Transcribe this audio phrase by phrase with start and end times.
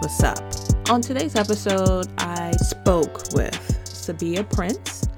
[0.00, 0.38] what's up?
[0.90, 3.54] On today's episode, I spoke with
[3.84, 5.08] Sabiyha Prince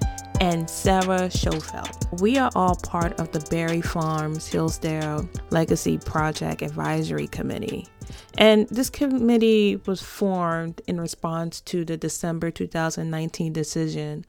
[0.40, 2.20] and Sarah Shoenfeld.
[2.20, 7.88] We are all part of the Barry Farms Hillsdale Legacy Project Advisory Committee.
[8.40, 14.24] And this committee was formed in response to the December 2019 decision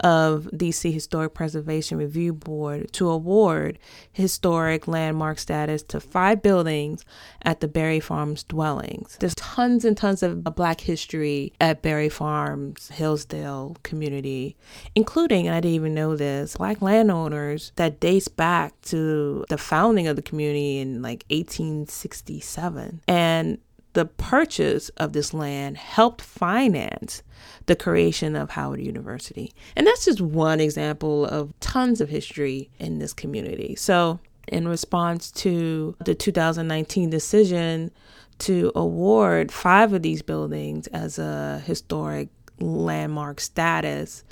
[0.00, 3.78] of DC Historic Preservation Review Board to award
[4.10, 7.04] historic landmark status to five buildings
[7.42, 9.16] at the Barry Farms dwellings.
[9.20, 14.56] There's tons and tons of black history at Barry Farms Hillsdale community,
[14.96, 20.08] including, and I didn't even know this, black landowners that dates back to the founding
[20.08, 23.02] of the community in like 1867.
[23.06, 23.51] And
[23.92, 27.22] the purchase of this land helped finance
[27.66, 29.52] the creation of Howard University.
[29.76, 33.74] And that's just one example of tons of history in this community.
[33.76, 37.90] So, in response to the 2019 decision
[38.38, 44.24] to award five of these buildings as a historic landmark status,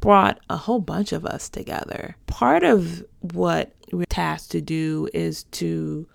[0.00, 2.16] brought a whole bunch of us together.
[2.26, 6.06] Part of what we're tasked to do is to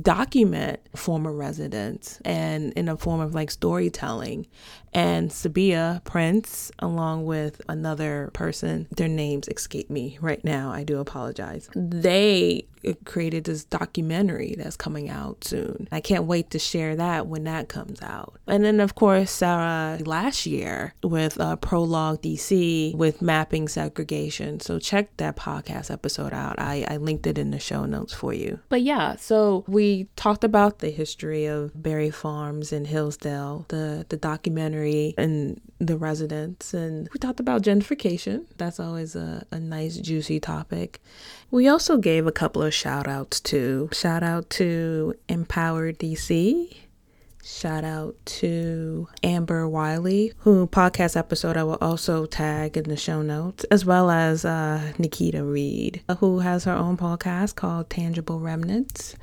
[0.00, 4.46] document former residents and in a form of like storytelling.
[4.92, 10.70] And Sabiyha Prince, along with another person, their names escape me right now.
[10.70, 11.70] I do apologize.
[11.74, 12.66] They
[13.04, 15.88] created this documentary that's coming out soon.
[15.92, 18.34] I can't wait to share that when that comes out.
[18.46, 24.60] And then, of course, Sarah last year with uh, Prologue DC with mapping segregation.
[24.60, 26.58] So check that podcast episode out.
[26.58, 28.58] I, I linked it in the show notes for you.
[28.68, 34.16] But yeah, so we talked about the history of Barry Farms in Hillsdale, the, the
[34.16, 34.81] documentary
[35.18, 38.46] and the residents, and we talked about gentrification.
[38.56, 41.00] That's always a, a nice, juicy topic.
[41.50, 46.74] We also gave a couple of shout outs to shout out to Empower DC.
[47.44, 53.20] Shout out to Amber Wiley, who podcast episode I will also tag in the show
[53.20, 59.16] notes, as well as uh, Nikita Reed, who has her own podcast called Tangible Remnants.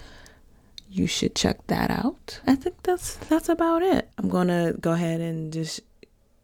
[0.92, 2.42] You should check that out.
[2.48, 4.10] I think that's that's about it.
[4.18, 5.82] I'm gonna go ahead and just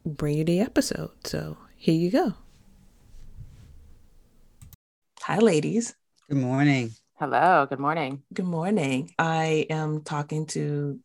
[0.05, 1.09] bring you the episode.
[1.23, 2.33] So here you go.
[5.21, 5.95] Hi, ladies.
[6.29, 6.91] Good morning.
[7.15, 7.65] Hello.
[7.67, 8.21] Good morning.
[8.31, 9.11] Good morning.
[9.17, 10.99] I am talking to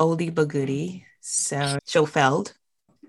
[0.00, 2.52] oldie but goodie, Sarah Shoenfeld,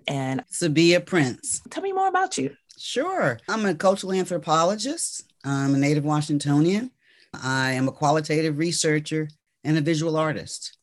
[0.07, 1.61] and Sabiyha Prince.
[1.71, 2.55] Tell me more about you.
[2.77, 3.39] Sure.
[3.49, 5.33] I'm a cultural anthropologist.
[5.43, 6.91] I'm a native Washingtonian.
[7.33, 9.29] I am a qualitative researcher
[9.63, 10.77] and a visual artist.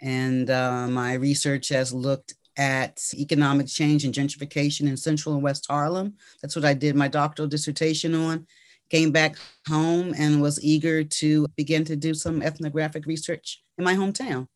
[0.00, 5.66] And uh, my research has looked at economic change and gentrification in Central and West
[5.68, 6.14] Harlem.
[6.42, 8.46] That's what I did my doctoral dissertation on
[8.90, 9.36] came back
[9.68, 14.46] home and was eager to begin to do some ethnographic research in my hometown.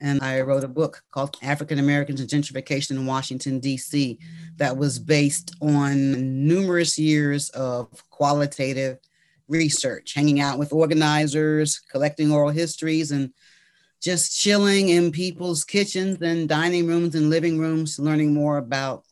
[0.00, 4.18] And I wrote a book called African Americans and Gentrification in Washington, D.C.,
[4.56, 8.98] that was based on numerous years of qualitative
[9.48, 13.32] research, hanging out with organizers, collecting oral histories, and
[14.00, 19.04] just chilling in people's kitchens and dining rooms and living rooms, learning more about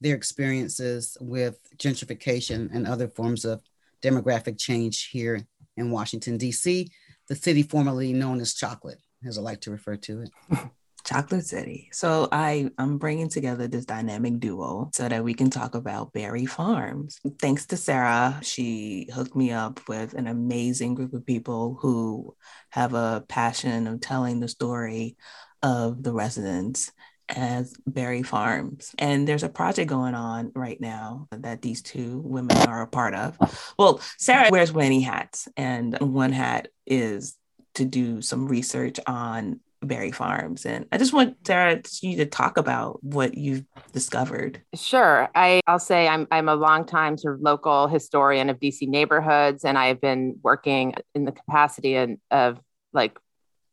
[0.00, 3.62] their experiences with gentrification and other forms of
[4.02, 5.46] demographic change here
[5.76, 6.90] in Washington, D.C.,
[7.28, 10.30] the city formerly known as Chocolate, as I like to refer to it.
[11.12, 11.88] Chocolate City.
[11.92, 16.46] So I am bringing together this dynamic duo so that we can talk about Barry
[16.46, 17.20] Farms.
[17.38, 22.34] Thanks to Sarah, she hooked me up with an amazing group of people who
[22.70, 25.16] have a passion of telling the story
[25.62, 26.90] of the residents
[27.28, 28.94] as Barry Farms.
[28.98, 33.14] And there's a project going on right now that these two women are a part
[33.14, 33.36] of.
[33.78, 37.36] Well, Sarah wears many hats, and one hat is
[37.74, 40.64] to do some research on Barry Farms.
[40.64, 44.62] And I just want Sarah you to talk about what you've discovered.
[44.74, 45.28] Sure.
[45.34, 49.76] I, I'll say I'm I'm a longtime sort of local historian of DC neighborhoods, and
[49.76, 52.60] I've been working in the capacity of, of
[52.92, 53.18] like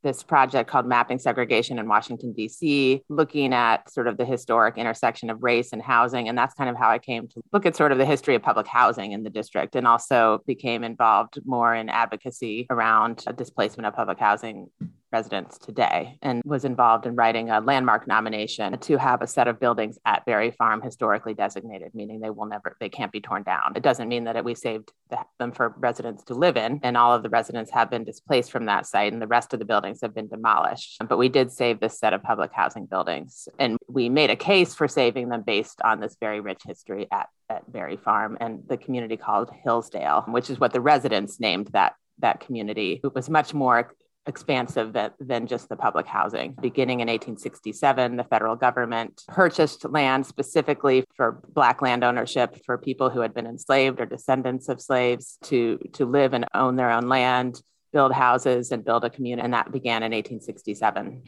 [0.02, 5.30] this project called Mapping Segregation in Washington, D.C., looking at sort of the historic intersection
[5.30, 6.30] of race and housing.
[6.30, 8.42] And that's kind of how I came to look at sort of the history of
[8.42, 13.94] public housing in the district and also became involved more in advocacy around displacement of
[13.94, 14.70] public housing
[15.12, 19.60] residents today and was involved in writing a landmark nomination to have a set of
[19.60, 23.74] buildings at Barry Farm historically designated, meaning they will never, they can't be torn down.
[23.76, 24.92] It doesn't mean that it, we saved
[25.40, 28.66] them for residents to live in, and all of the residents have been displaced from
[28.66, 30.98] that site, and the rest of the buildings have been demolished.
[31.08, 34.76] But we did save this set of public housing buildings, and we made a case
[34.76, 38.78] for saving them based on this very rich history at, at Barry Farm and the
[38.78, 43.00] community called Hillsdale, which is what the residents named that that community.
[43.04, 43.94] It was much more
[44.30, 46.56] expansive than, just the public housing.
[46.62, 53.10] Beginning in 1867, the federal government purchased land specifically for Black land ownership for people
[53.10, 57.10] who had been enslaved or descendants of slaves to, to live and own their own
[57.10, 57.62] land,
[57.92, 59.44] build houses, and build a community.
[59.44, 61.24] And that began in 1867.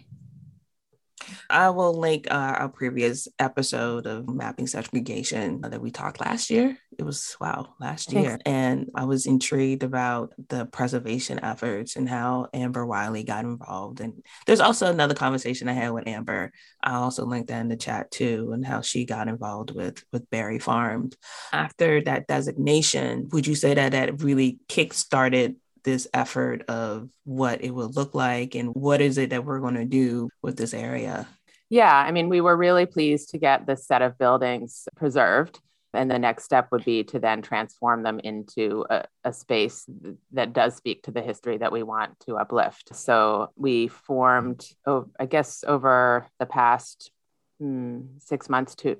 [1.50, 6.78] I will link uh, our previous episode of mapping segregation that we talked last year.
[6.98, 8.40] It was wow, last year.
[8.46, 14.02] And I was intrigued about the preservation efforts and how Amber Wiley got involved.
[14.02, 16.52] And there's also another conversation I had with Amber.
[16.84, 20.30] I also linked that in the chat too, and how she got involved with with
[20.30, 21.16] Barry Farms.
[21.54, 27.72] After that designation, would you say that that really kick-started this effort of what it
[27.72, 31.28] will look like and what is it that we're going to do with this area?
[31.70, 35.60] Yeah, I mean, we were really pleased to get this set of buildings preserved.
[35.94, 39.86] And the next step would be to then transform them into a, a, space
[40.32, 42.96] that does speak to the history that we want to uplift.
[42.96, 47.12] So we formed, oh, I guess, over the past
[47.62, 48.98] mm, six months to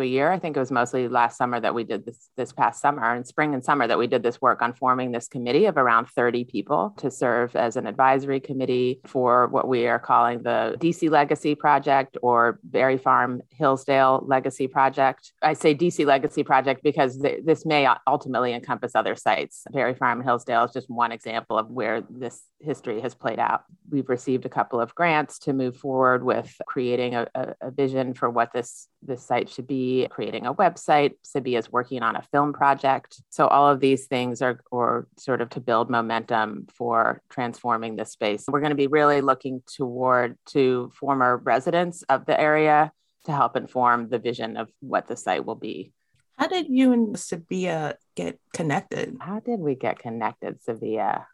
[0.00, 0.30] a year.
[0.30, 3.26] I think it was mostly last summer that we did this this past summer and
[3.26, 6.44] spring and summer that we did this work on forming this committee of around 30
[6.44, 11.54] people to serve as an advisory committee for what we are calling the DC Legacy
[11.54, 15.32] Project or Barry Farm Hillsdale Legacy Project.
[15.42, 19.64] I say DC Legacy Project because th- this may ultimately encompass other sites.
[19.72, 23.62] Barry Farm Hillsdale is just one example of where this history has played out.
[23.90, 28.14] We've received a couple of grants to move forward with creating a, a, a vision
[28.14, 31.12] for what this this site should be, creating a website.
[31.24, 33.20] Sabiyha is working on a film project.
[33.30, 38.12] So all of these things are or sort of to build momentum for transforming this
[38.12, 38.44] space.
[38.48, 42.92] We're going to be really looking toward to former residents of the area
[43.24, 45.92] to help inform the vision of what the site will be.
[46.36, 49.16] How did you and Sabiyha get connected?
[49.20, 51.26] How did we get connected, Sabia?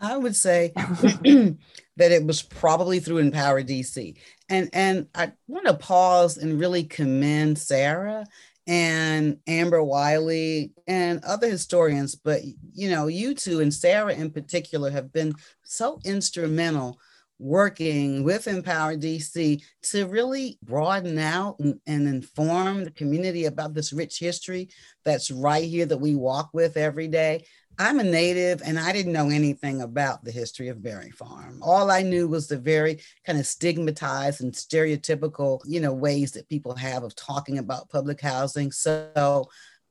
[0.00, 4.16] I would say that it was probably through Empower DC.
[4.48, 8.26] And and I want to pause and really commend Sarah
[8.66, 12.42] and Amber Wiley and other historians, but
[12.72, 16.98] you know, you two and Sarah in particular have been so instrumental
[17.40, 23.94] working with Empower DC to really broaden out and, and, inform the community about this
[23.94, 24.68] rich history
[25.04, 27.42] that's right here that we walk with every day.
[27.80, 31.60] I'm a native and I didn't know anything about the history of Barry Farm.
[31.62, 36.50] All I knew was the very kind of stigmatized and stereotypical, you know, ways that
[36.50, 38.70] people have of talking about public housing.
[38.70, 39.48] So,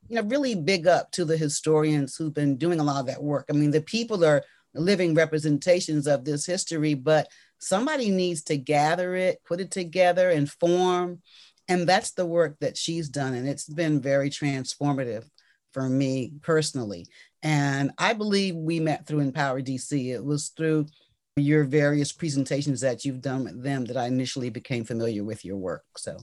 [0.07, 3.24] you know, really big up to the historians who've been doing a lot of that
[3.24, 3.47] work.
[3.50, 4.44] I mean, the people are
[4.75, 7.27] living representations of this history, but
[7.57, 11.24] somebody needs to gather it, put it together, inform.
[11.68, 13.33] And that's the work that she's done.
[13.33, 15.25] And it's been very transformative
[15.71, 17.07] for me personally.
[17.42, 20.13] And I believe we met through Empower DC.
[20.13, 20.88] It was through
[21.36, 25.57] your various presentations that you've done with them that I initially became familiar with your
[25.57, 25.83] work.
[25.98, 26.18] So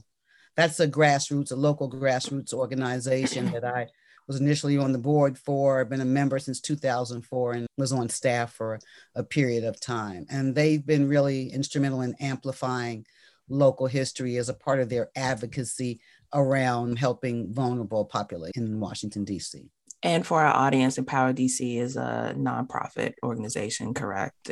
[0.55, 3.87] that's a grassroots, a local grassroots organization that I
[4.27, 8.09] was initially on the board for, I've been a member since 2004 and was on
[8.09, 8.79] staff for
[9.15, 10.25] a period of time.
[10.29, 13.05] And they've been really instrumental in amplifying
[13.49, 16.01] local history as a part of their advocacy
[16.33, 19.69] around helping vulnerable population in Washington, D.C.
[20.03, 24.51] And for our audience, Empower DC is a nonprofit organization, correct?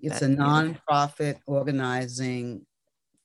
[0.00, 2.66] It's that, a nonprofit organizing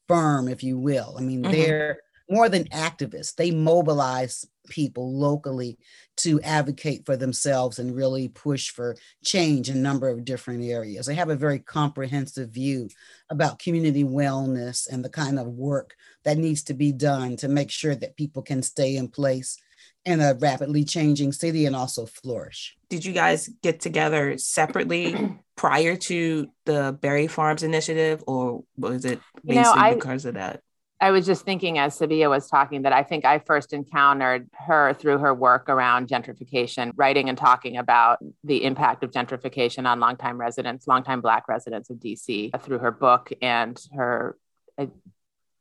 [0.08, 1.16] firm, if you will.
[1.18, 1.52] I mean, mm-hmm.
[1.52, 2.00] they're
[2.32, 5.78] more than activists, they mobilize people locally
[6.16, 11.06] to advocate for themselves and really push for change in a number of different areas.
[11.06, 12.90] They have a very comprehensive view
[13.30, 17.70] about community wellness and the kind of work that needs to be done to make
[17.70, 19.58] sure that people can stay in place
[20.06, 22.78] in a rapidly changing city and also flourish.
[22.90, 29.20] Did you guys get together separately prior to the Barry Farms initiative, or was it
[29.46, 30.62] basically you know, I, because of that?
[31.02, 34.94] I was just thinking as Sabiyha was talking that I think I first encountered her
[34.94, 40.40] through her work around gentrification, writing and talking about the impact of gentrification on longtime
[40.40, 44.38] residents, longtime Black residents of DC uh, through her book and her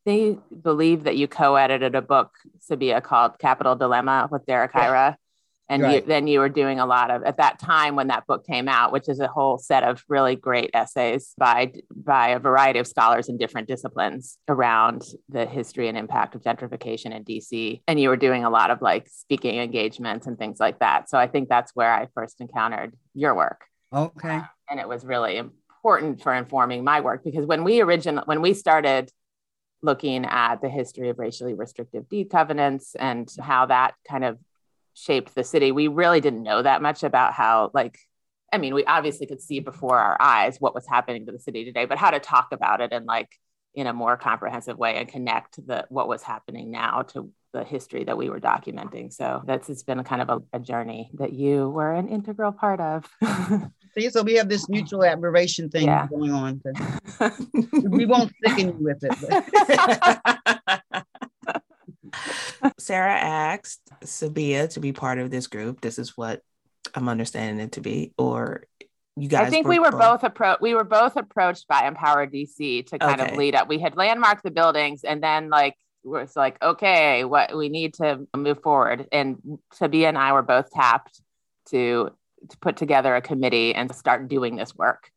[0.06, 2.34] they believe that you co-edited a book,
[2.70, 5.14] Sabiyha, called Capital Dilemma with Derek yeah.
[5.70, 6.02] And right.
[6.02, 8.68] you, then you were doing a lot of at that time when that book came
[8.68, 12.88] out, which is a whole set of really great essays by by a variety of
[12.88, 17.82] scholars in different disciplines around the history and impact of gentrification in DC.
[17.86, 21.08] And you were doing a lot of like speaking engagements and things like that.
[21.08, 23.64] So I think that's where I first encountered your work.
[23.92, 24.36] Okay.
[24.38, 28.42] Uh, and it was really important for informing my work because when we originally when
[28.42, 29.08] we started
[29.82, 34.36] looking at the history of racially restrictive deed covenants and how that kind of
[35.00, 35.72] shaped the city.
[35.72, 37.98] We really didn't know that much about how like
[38.52, 41.64] I mean, we obviously could see before our eyes what was happening to the city
[41.64, 43.28] today, but how to talk about it and like
[43.74, 48.04] in a more comprehensive way and connect the what was happening now to the history
[48.04, 49.12] that we were documenting.
[49.12, 52.52] So that's it's been a kind of a, a journey that you were an integral
[52.52, 53.08] part of.
[53.98, 56.06] See, so we have this mutual admiration thing yeah.
[56.06, 56.62] going on.
[57.88, 60.79] we won't sicken you with it.
[62.78, 65.80] Sarah asked Sabiyha to be part of this group.
[65.80, 66.42] This is what
[66.94, 68.64] I'm understanding it to be, or
[69.16, 69.46] you guys.
[69.46, 70.62] I think were we were both, both approached.
[70.62, 73.32] We were both approached by Empower DC to kind okay.
[73.32, 73.68] of lead up.
[73.68, 78.26] We had landmarked the buildings, and then like was like, okay, what we need to
[78.36, 79.06] move forward.
[79.12, 81.20] And Sabiyha and I were both tapped
[81.70, 82.10] to
[82.48, 85.10] to put together a committee and start doing this work.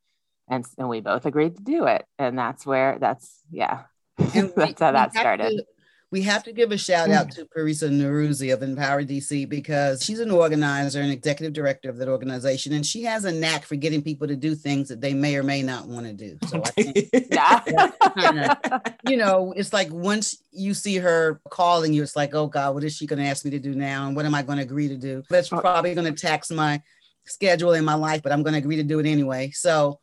[0.49, 2.05] And, and we both agreed to do it.
[2.19, 3.83] And that's where that's yeah.
[4.17, 5.57] that's how that started.
[5.57, 5.65] To,
[6.13, 7.33] we have to give a shout out mm.
[7.33, 12.07] to Parisa Norouzi of Empower DC because she's an organizer and executive director of that
[12.07, 15.35] organization, and she has a knack for getting people to do things that they may
[15.35, 16.37] or may not want to do.
[16.47, 17.11] So I think,
[18.15, 22.75] kinda, you know, it's like once you see her calling you, it's like, oh God,
[22.75, 24.59] what is she going to ask me to do now, and what am I going
[24.59, 25.23] to agree to do?
[25.31, 26.79] That's uh, probably going to tax my
[27.25, 29.49] schedule in my life, but I'm going to agree to do it anyway.
[29.49, 29.99] So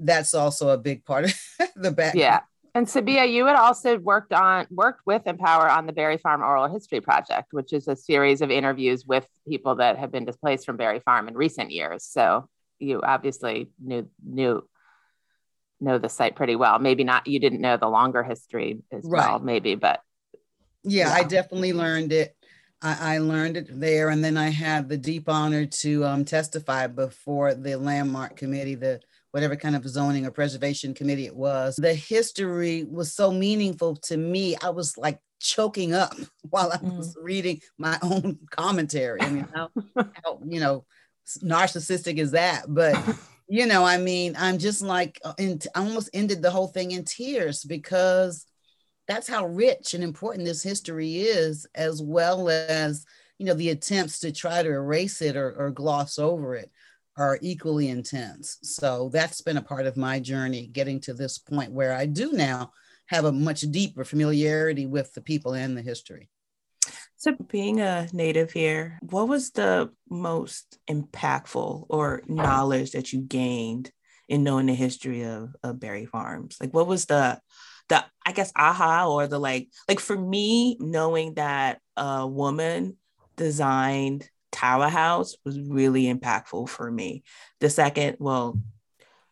[0.00, 1.34] that's also a big part of
[1.76, 2.16] the back.
[2.16, 2.40] Yeah.
[2.76, 6.66] And Sabiyha, you had also worked on worked with Empower on the Barry Farm Oral
[6.66, 10.76] History Project, which is a series of interviews with people that have been displaced from
[10.76, 12.04] Barry Farm in recent years.
[12.04, 12.48] So
[12.80, 14.68] you obviously knew knew
[15.80, 16.80] know the site pretty well.
[16.80, 19.30] Maybe not you didn't know the longer history as right.
[19.30, 20.00] well, maybe, but
[20.82, 22.36] yeah, yeah, I definitely learned it.
[22.82, 26.86] I, I, learned it there, and then I had the deep honor to um, testify
[26.86, 29.00] before the landmark committee, the
[29.34, 31.74] whatever kind of zoning or preservation committee it was.
[31.74, 34.54] The history was so meaningful to me.
[34.62, 36.14] I was like choking up
[36.50, 37.24] while I was mm.
[37.24, 39.20] reading my own commentary.
[39.20, 40.84] I mean, how, how you know,
[41.42, 42.66] narcissistic is that?
[42.68, 42.96] But
[43.48, 46.92] you know, I mean, I'm just like, uh, in, I almost ended the whole thing
[46.92, 48.46] in tears because
[49.08, 53.04] that's how rich and important this history is, as well as
[53.38, 56.70] you know the attempts to try to erase it or, or gloss over it
[57.16, 58.58] are equally intense.
[58.62, 62.32] So that's been a part of my journey getting to this point where I do
[62.32, 62.72] now
[63.06, 66.30] have a much deeper familiarity with the people and the history.
[67.16, 73.90] So, being a native here, what was the most impactful or knowledge that you gained
[74.28, 76.58] in knowing the history of, of Barry Farms?
[76.60, 77.40] Like, what was the
[77.88, 82.96] the I guess aha or the like like for me knowing that a woman
[83.36, 87.24] designed Tower House was really impactful for me.
[87.58, 88.60] The second, well,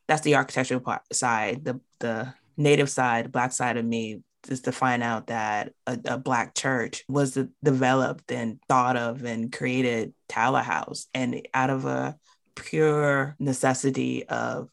[0.09, 1.64] that's the architectural part, side.
[1.64, 6.19] The the native side, black side of me, is to find out that a, a
[6.19, 12.17] black church was developed and thought of and created Tower House, and out of a
[12.57, 14.69] pure necessity of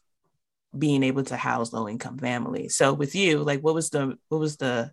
[0.76, 2.74] being able to house low income families.
[2.74, 4.90] So with you, like, what was the what was the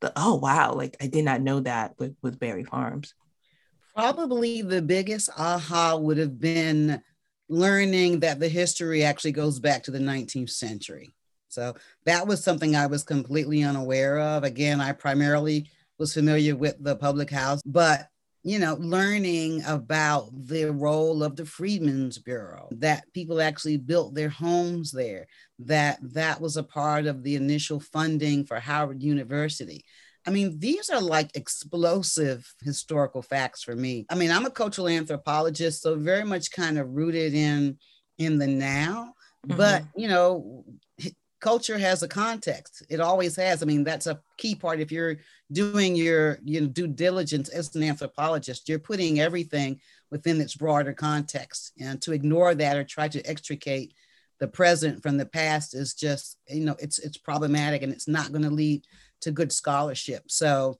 [0.00, 3.14] the oh wow, like I did not know that with with Barry Farms.
[3.98, 7.02] Probably the biggest aha would have been
[7.48, 11.10] learning that the history actually goes back to the 19th century.
[11.48, 11.74] So
[12.04, 14.44] that was something I was completely unaware of.
[14.44, 18.08] Again, I primarily was familiar with the public house, but
[18.44, 24.28] you know, learning about the role of the Freedmen's Bureau, that people actually built their
[24.28, 25.26] homes there,
[25.58, 29.84] that that was a part of the initial funding for Howard University.
[30.28, 34.04] I mean, these are like explosive historical facts for me.
[34.10, 37.78] I mean, I'm a cultural anthropologist, so very much kind of rooted in
[38.18, 39.14] in the now.
[39.46, 39.56] Mm-hmm.
[39.56, 40.66] But you know,
[41.40, 42.84] culture has a context.
[42.90, 43.62] It always has.
[43.62, 44.80] I mean, that's a key part.
[44.80, 45.16] If you're
[45.50, 49.80] doing your you know due diligence as an anthropologist, you're putting everything
[50.10, 51.72] within its broader context.
[51.80, 53.94] And to ignore that or try to extricate
[54.40, 58.30] the present from the past is just you know it's it's problematic and it's not
[58.32, 58.84] going to lead
[59.20, 60.24] to good scholarship.
[60.28, 60.78] So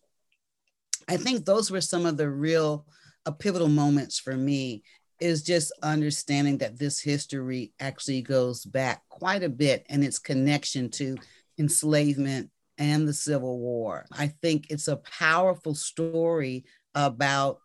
[1.09, 2.87] I think those were some of the real
[3.27, 4.83] uh, pivotal moments for me
[5.21, 10.89] is just understanding that this history actually goes back quite a bit and its connection
[10.91, 11.17] to
[11.59, 14.07] enslavement and the Civil War.
[14.13, 17.59] I think it's a powerful story about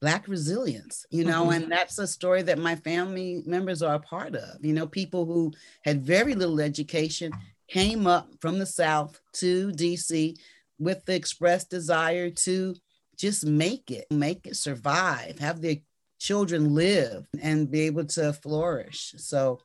[0.00, 1.64] Black resilience, you know, mm-hmm.
[1.64, 4.64] and that's a story that my family members are a part of.
[4.64, 5.52] You know, people who
[5.84, 7.32] had very little education
[7.68, 10.36] came up from the South to DC
[10.78, 12.74] with the express desire to
[13.18, 15.76] just make it, make it survive, have their
[16.18, 19.14] children live and be able to flourish.
[19.18, 19.60] So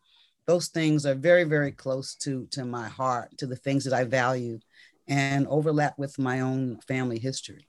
[0.47, 4.03] those things are very, very close to, to my heart, to the things that I
[4.03, 4.59] value
[5.07, 7.67] and overlap with my own family history.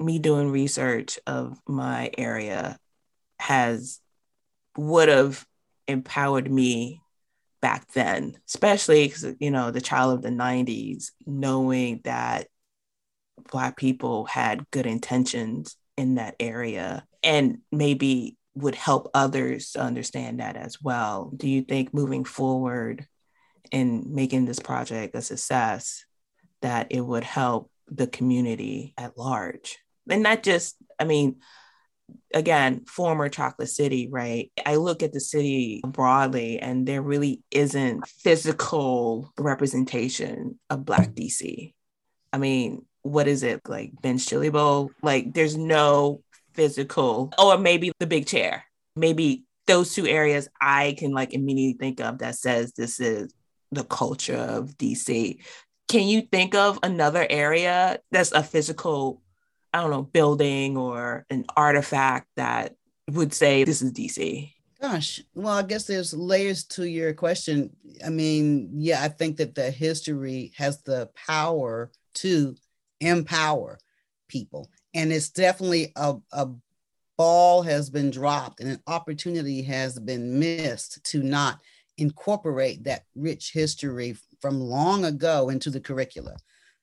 [0.00, 2.78] Me doing research of my area
[3.38, 4.00] has
[4.76, 5.44] would have
[5.86, 7.00] empowered me
[7.60, 12.46] back then, especially because, you know, the child of the 90s, knowing that
[13.50, 20.40] Black people had good intentions in that area and maybe would help others to understand
[20.40, 21.32] that as well.
[21.36, 23.06] Do you think moving forward
[23.70, 26.04] in making this project a success,
[26.62, 29.78] that it would help the community at large?
[30.08, 31.36] And not just, I mean,
[32.32, 34.50] again, former Chocolate City, right?
[34.64, 41.74] I look at the city broadly and there really isn't physical representation of Black DC.
[42.32, 44.90] I mean, what is it like Ben's Chili Bowl?
[45.02, 46.22] Like there's no
[46.52, 48.64] physical, or maybe the big chair.
[48.96, 53.32] Maybe those two areas I can like immediately think of that says this is
[53.70, 55.38] the culture of DC.
[55.88, 59.22] Can you think of another area that's a physical
[59.72, 62.76] I don't know, building or an artifact that
[63.10, 64.52] would say this is DC?
[64.80, 67.70] Gosh, well, I guess there's layers to your question.
[68.04, 72.54] I mean, yeah, I think that the history has the power to
[73.00, 73.78] empower
[74.28, 74.70] people.
[74.94, 76.48] And it's definitely a, a
[77.16, 81.58] ball has been dropped and an opportunity has been missed to not
[81.96, 86.36] incorporate that rich history from long ago into the curricula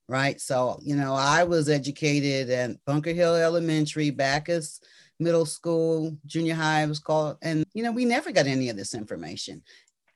[0.07, 0.39] right?
[0.39, 4.79] So, you know, I was educated at Bunker Hill Elementary, Backus
[5.19, 8.93] Middle School, junior high was called, and, you know, we never got any of this
[8.93, 9.63] information.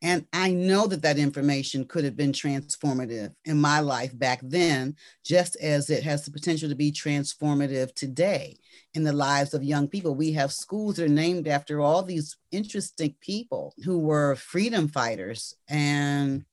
[0.02, 4.96] And I know that that information could have been transformative in my life back then,
[5.26, 8.58] just as it has the potential to be transformative today
[8.94, 10.16] in the lives of young people.
[10.16, 15.56] We have schools that are named after all these interesting people who were freedom fighters.
[15.68, 16.46] And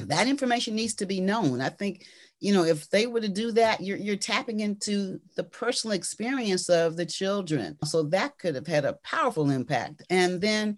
[0.00, 1.62] that information needs to be known.
[1.62, 2.04] I think
[2.40, 6.68] you know, if they were to do that, you're, you're tapping into the personal experience
[6.68, 7.76] of the children.
[7.84, 10.02] So that could have had a powerful impact.
[10.10, 10.76] And then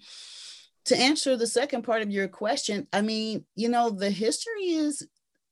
[0.84, 5.06] to answer the second part of your question, I mean, you know, the history is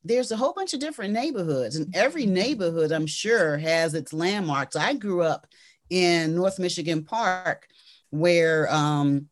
[0.04, 4.76] there's a whole bunch of different neighborhoods, and every neighborhood, I'm sure, has its landmarks.
[4.76, 5.48] I grew up
[5.90, 7.66] in North Michigan Park,
[8.10, 9.28] where um,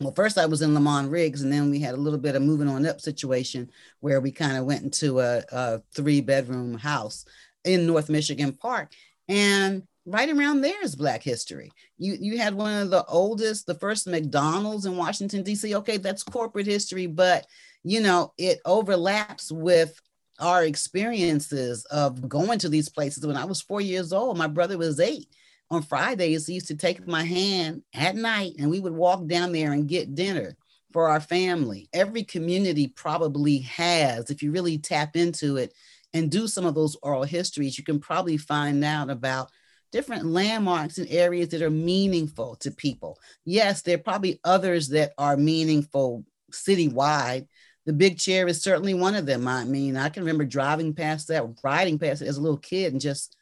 [0.00, 2.42] well, first I was in Lamont Riggs, and then we had a little bit of
[2.42, 7.24] moving on up situation where we kind of went into a, a three bedroom house
[7.64, 8.92] in North Michigan Park.
[9.28, 11.70] And right around there is Black history.
[11.98, 15.74] You you had one of the oldest, the first McDonald's in Washington D.C.
[15.76, 17.46] Okay, that's corporate history, but
[17.84, 20.00] you know it overlaps with
[20.38, 23.26] our experiences of going to these places.
[23.26, 25.28] When I was four years old, my brother was eight
[25.72, 29.52] on Fridays, he used to take my hand at night and we would walk down
[29.52, 30.54] there and get dinner
[30.92, 31.88] for our family.
[31.94, 35.72] Every community probably has, if you really tap into it
[36.12, 39.48] and do some of those oral histories, you can probably find out about
[39.92, 43.18] different landmarks and areas that are meaningful to people.
[43.46, 47.46] Yes, there are probably others that are meaningful citywide.
[47.86, 49.48] The big chair is certainly one of them.
[49.48, 52.92] I mean, I can remember driving past that, riding past it as a little kid
[52.92, 53.36] and just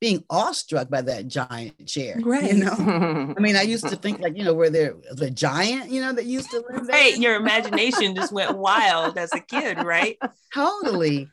[0.00, 2.16] being awestruck by that giant chair.
[2.22, 2.54] Right.
[2.54, 5.30] You know, I mean, I used to think like, you know, where there was a
[5.30, 6.96] giant, you know, that used to live there.
[6.96, 10.18] Hey, your imagination just went wild as a kid, right?
[10.54, 11.28] totally.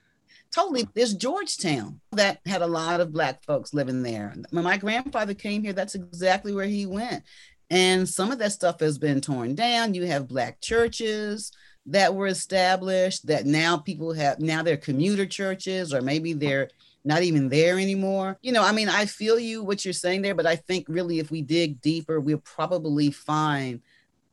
[0.52, 0.88] Totally.
[0.94, 4.34] There's Georgetown that had a lot of Black folks living there.
[4.52, 7.24] When my grandfather came here, that's exactly where he went.
[7.70, 9.94] And some of that stuff has been torn down.
[9.94, 11.52] You have Black churches
[11.86, 16.70] that were established that now people have, now they're commuter churches, or maybe they're
[17.04, 18.38] not even there anymore.
[18.42, 21.20] You know, I mean, I feel you what you're saying there, but I think really
[21.20, 23.82] if we dig deeper, we'll probably find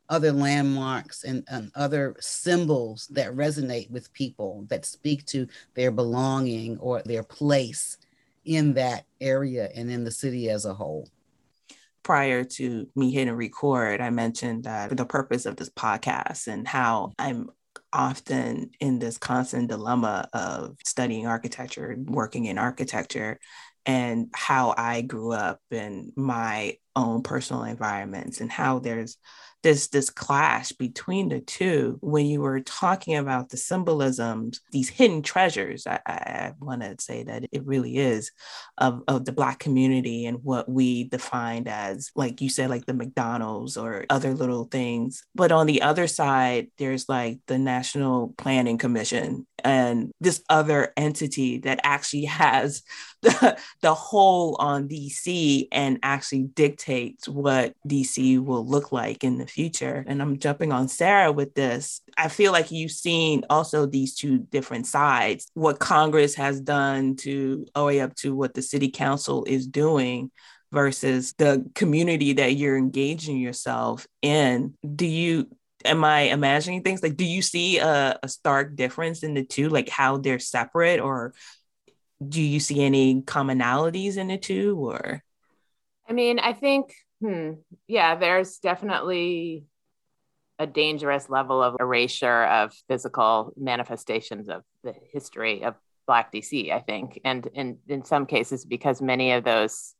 [0.08, 6.78] other landmarks and, and other symbols that resonate with people that speak to their belonging
[6.78, 7.96] or their place
[8.44, 11.08] in that area and in the city as a whole
[12.04, 17.12] prior to me hitting record, I mentioned that the purpose of this podcast and how
[17.18, 17.50] I'm
[17.94, 23.38] often in this constant dilemma of studying architecture, working in architecture,
[23.86, 29.16] and how I grew up in my own personal environments and how there's
[29.64, 35.22] this this clash between the two when you were talking about the symbolisms these hidden
[35.22, 38.30] treasures i, I want to say that it really is
[38.78, 42.94] of, of the black community and what we defined as like you said like the
[42.94, 45.24] mcdonald's or other little things.
[45.34, 51.58] But on the other side there's like the national planning commission and this other entity
[51.58, 52.82] that actually has
[53.22, 59.46] the, the whole on dc and actually dictates what dc will look like in the
[59.46, 60.04] future.
[60.06, 62.02] And I'm jumping on Sarah with this.
[62.18, 67.66] I feel like you've seen also these two different sides what Congress has done to
[67.74, 70.30] all way up to what the city council is doing
[70.72, 74.74] versus the community that you're engaging yourself in.
[74.96, 75.48] Do you
[75.84, 77.02] am I imagining things?
[77.02, 81.00] Like, do you see a, a stark difference in the two, like how they're separate,
[81.00, 81.34] or
[82.26, 84.76] do you see any commonalities in the two?
[84.78, 85.22] Or,
[86.08, 87.52] I mean, I think, hmm,
[87.86, 89.64] yeah, there's definitely
[90.58, 95.74] a dangerous level of erasure of physical manifestations of the history of
[96.06, 97.20] Black DC, I think.
[97.24, 99.94] And in, in some cases, because many of those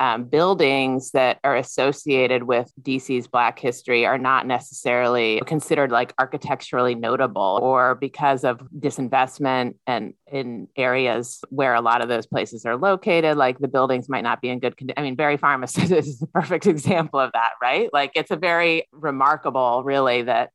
[0.00, 6.94] um, buildings that are associated with DC's Black history are not necessarily considered like architecturally
[6.94, 12.76] notable, or because of disinvestment and in areas where a lot of those places are
[12.76, 14.98] located, like the buildings might not be in good condition.
[14.98, 17.90] I mean, Barry Farm is, is the perfect example of that, right?
[17.92, 20.50] Like it's a very remarkable, really, that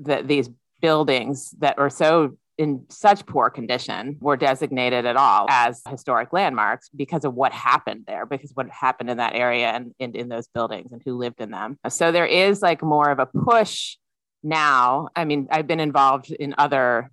[0.00, 0.48] that these
[0.80, 6.88] buildings that are so in such poor condition were designated at all as historic landmarks
[6.94, 10.46] because of what happened there, because what happened in that area and, and in those
[10.48, 11.78] buildings and who lived in them.
[11.88, 13.96] So there is like more of a push
[14.42, 15.08] now.
[15.16, 17.10] I mean, I've been involved in other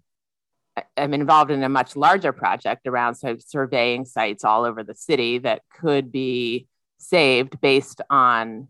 [0.96, 5.38] I'm involved in a much larger project around so surveying sites all over the city
[5.40, 8.70] that could be saved based on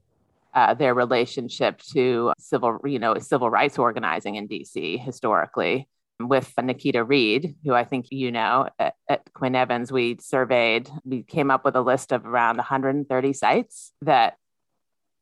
[0.54, 5.88] uh, their relationship to civil, you know, civil rights organizing in DC historically
[6.28, 9.92] with Nikita Reed, who I think you know at, at, Quinn Evans.
[9.92, 14.38] We surveyed, we came up with a list of around 130 sites that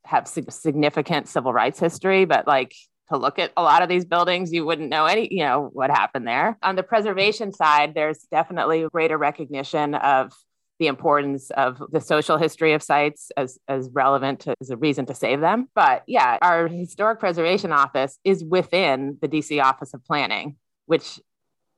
[0.06, 2.74] have significant civil rights history, but like
[3.10, 5.90] to look at a lot of these buildings, you wouldn't know any, you know, what
[5.90, 6.58] happened there.
[6.62, 10.32] On the preservation side, there's definitely greater recognition of
[10.80, 15.06] the importance of the social history of sites as, as relevant to, as a reason
[15.08, 15.68] to save them.
[15.76, 20.56] But yeah, our historic preservation office is within the DC Office of Planning
[20.90, 21.20] which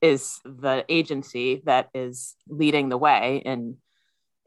[0.02, 3.76] is the agency that is leading the way in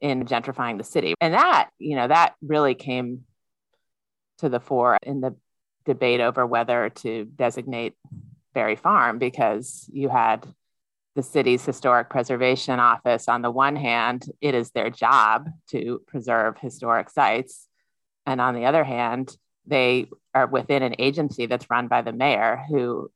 [0.01, 1.15] in gentrifying the city.
[1.21, 3.25] And that, you know, that really came
[4.39, 5.37] to the fore in the
[5.85, 7.93] debate over whether to designate
[8.55, 10.47] Barry Farm because you had
[11.15, 16.57] the city's historic preservation office on the one hand it is their job to preserve
[16.59, 17.69] historic sites
[18.27, 22.65] and on the other hand they are within an agency that's run by the mayor
[22.69, 23.11] who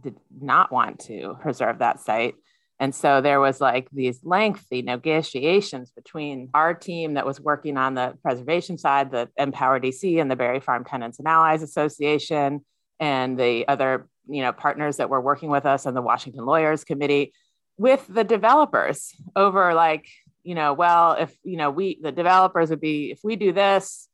[0.00, 2.34] did not want to preserve that site.
[2.80, 7.94] And so there was like these lengthy negotiations between our team that was working on
[7.94, 12.64] the preservation side, the Empower DC and the Barry Farm Tenants and Allies Association,
[12.98, 16.84] and the other you know partners that were working with us and the Washington Lawyers
[16.84, 17.32] Committee,
[17.76, 20.08] with the developers over like
[20.42, 24.08] you know well if you know we the developers would be if we do this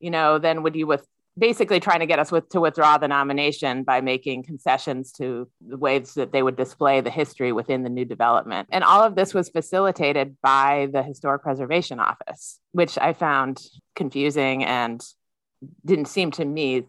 [0.00, 1.06] you know then would you with
[1.38, 5.78] basically trying to get us with, to withdraw the nomination by making concessions to the
[5.78, 8.68] ways that they would display the history within the new development.
[8.70, 13.62] And all of this was facilitated by the Historic Preservation Office, which I found
[13.96, 15.02] confusing and
[15.84, 16.84] didn't seem to me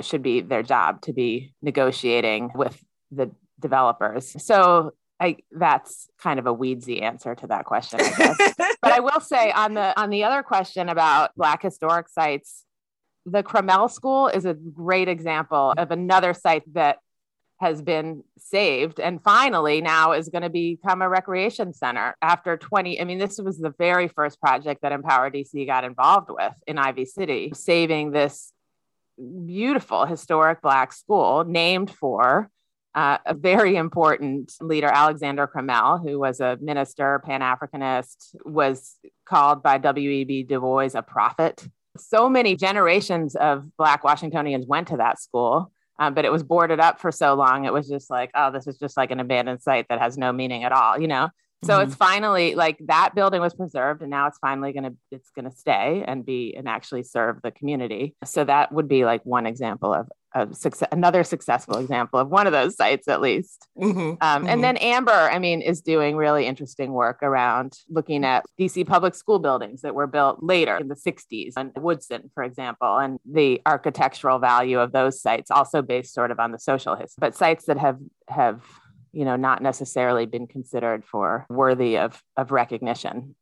[0.00, 4.36] should be their job to be negotiating with the developers.
[4.44, 8.54] So I that's kind of a weedsy answer to that question, I guess.
[8.82, 12.64] but I will say on the on the other question about Black historic sites,
[13.26, 16.98] the Crummell School is a great example of another site that
[17.60, 23.00] has been saved and finally now is going to become a recreation center after 20
[23.00, 26.78] i mean this was the very first project that empower dc got involved with in
[26.78, 28.52] ivy city saving this
[29.46, 32.48] beautiful historic black school named for
[32.94, 39.62] uh, a very important leader, Alexander Crummell, who was a minister, Pan Africanist, was called
[39.62, 40.44] by W.E.B.
[40.44, 41.68] Du Bois a prophet
[42.00, 46.80] so many generations of Black Washingtonians went to that school, um, but it was boarded
[46.80, 47.64] up for so long.
[47.64, 50.32] It was just like, oh, this is just like an abandoned site that has no
[50.32, 51.28] meaning at all, you know?
[51.64, 51.88] So mm-hmm.
[51.88, 55.50] it's finally like that building was preserved and now it's finally going to it's going
[55.50, 58.14] to stay and be and actually serve the community.
[58.24, 62.46] So that would be like one example of of success, another successful example of one
[62.46, 63.66] of those sites at least.
[63.78, 63.98] Mm-hmm.
[63.98, 64.46] Um, mm-hmm.
[64.46, 69.14] And then Amber, I mean, is doing really interesting work around looking at DC public
[69.14, 73.60] school buildings that were built later in the 60s and Woodson, for example, and the
[73.66, 77.64] architectural value of those sites, also based sort of on the social history, but sites
[77.66, 78.62] that have have
[79.12, 83.34] you know not necessarily been considered for worthy of of recognition.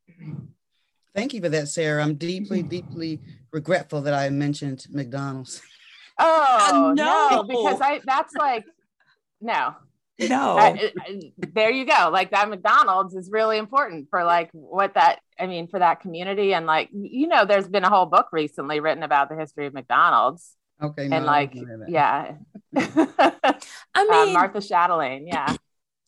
[1.15, 2.03] Thank you for that, Sarah.
[2.05, 5.63] I'm deeply, deeply regretful that I mentioned McDonald's.
[6.19, 7.29] Oh uh, no.
[7.31, 8.65] no, because I that's like
[9.41, 9.75] no.
[10.19, 10.57] No.
[10.57, 10.93] That,
[11.55, 12.09] there you go.
[12.11, 16.55] Like that McDonald's is really important for like what that I mean for that community
[16.55, 19.75] and like you know there's been a whole book recently written about the history of
[19.75, 20.57] McDonald's.
[20.83, 21.09] Okay.
[21.09, 21.55] No, and like
[21.89, 22.35] yeah.
[22.77, 23.55] I
[23.95, 25.57] uh, mean uh, Marcia Chatelain, yeah.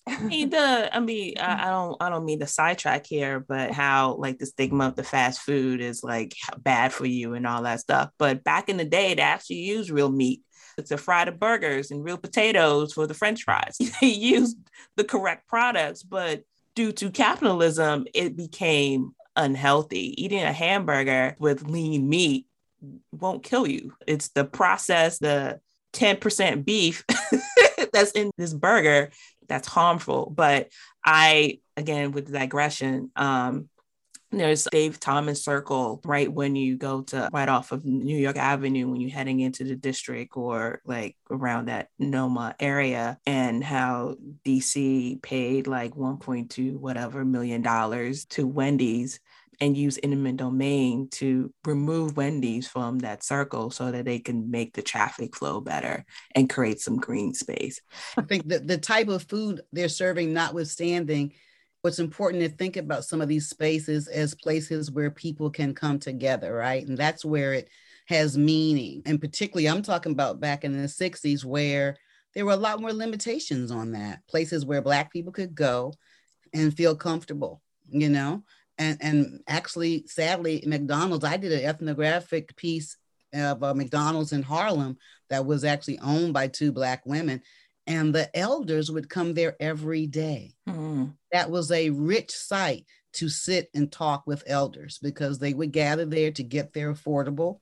[0.07, 3.72] I mean, the I mean, I, I, don't I don't mean to sidetrack here, but
[3.72, 7.62] how like the stigma of the fast food is like bad for you and all
[7.62, 8.11] that stuff.
[8.18, 10.42] But back in the day, they actually used real meat
[10.87, 13.76] to fry the burgers and real potatoes for the french fries.
[14.00, 14.57] they used
[14.96, 20.22] the correct products, but due to capitalism, it became unhealthy.
[20.22, 22.46] Eating a hamburger with lean meat
[23.12, 23.94] won't kill you.
[24.06, 25.60] It's the process, the
[25.94, 27.04] 10% beef
[27.92, 29.10] that's in this burger
[29.48, 30.32] that's harmful.
[30.34, 30.68] But
[31.04, 33.68] I, again, with the digression, um,
[34.30, 38.86] there's Dave Thomas Circle right when you go to right off of New York Avenue
[38.88, 45.22] when you're heading into the district or like around that Noma area, and how DC
[45.22, 49.18] paid like 1.2 whatever million dollars to Wendy's
[49.61, 54.73] and use eminent domain to remove Wendy's from that circle so that they can make
[54.75, 57.81] the traffic flow better and create some green space.
[58.16, 61.33] I think that the type of food they're serving, notwithstanding,
[61.83, 65.99] what's important to think about some of these spaces as places where people can come
[65.99, 66.87] together, right?
[66.87, 67.68] And that's where it
[68.07, 69.03] has meaning.
[69.07, 71.97] And particularly, I'm talking about back in the 60s where
[72.35, 75.92] there were a lot more limitations on that, places where Black people could go
[76.53, 78.44] and feel comfortable, you know?
[78.78, 82.96] And, and actually, sadly, McDonald's, I did an ethnographic piece
[83.34, 84.96] of uh, McDonald's in Harlem
[85.30, 87.42] that was actually owned by two Black women
[87.88, 90.52] and the elders would come there every day.
[90.68, 91.14] Mm.
[91.32, 96.04] That was a rich site to sit and talk with elders because they would gather
[96.04, 97.60] there to get their affordable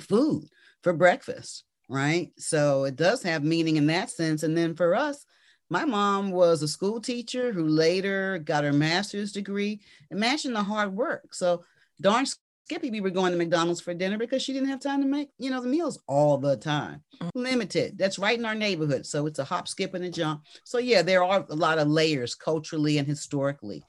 [0.00, 0.48] food
[0.82, 2.32] for breakfast, right?
[2.36, 4.42] So it does have meaning in that sense.
[4.42, 5.24] And then for us,
[5.70, 9.80] my mom was a school teacher who later got her master's degree.
[10.10, 11.34] Imagine the hard work.
[11.34, 11.64] So
[12.00, 12.26] darn
[12.68, 15.30] Skippy, we were going to McDonald's for dinner because she didn't have time to make,
[15.38, 17.02] you know, the meals all the time.
[17.18, 17.38] Mm-hmm.
[17.38, 17.96] Limited.
[17.96, 19.06] That's right in our neighborhood.
[19.06, 20.42] So it's a hop, skip, and a jump.
[20.64, 23.82] So yeah, there are a lot of layers culturally and historically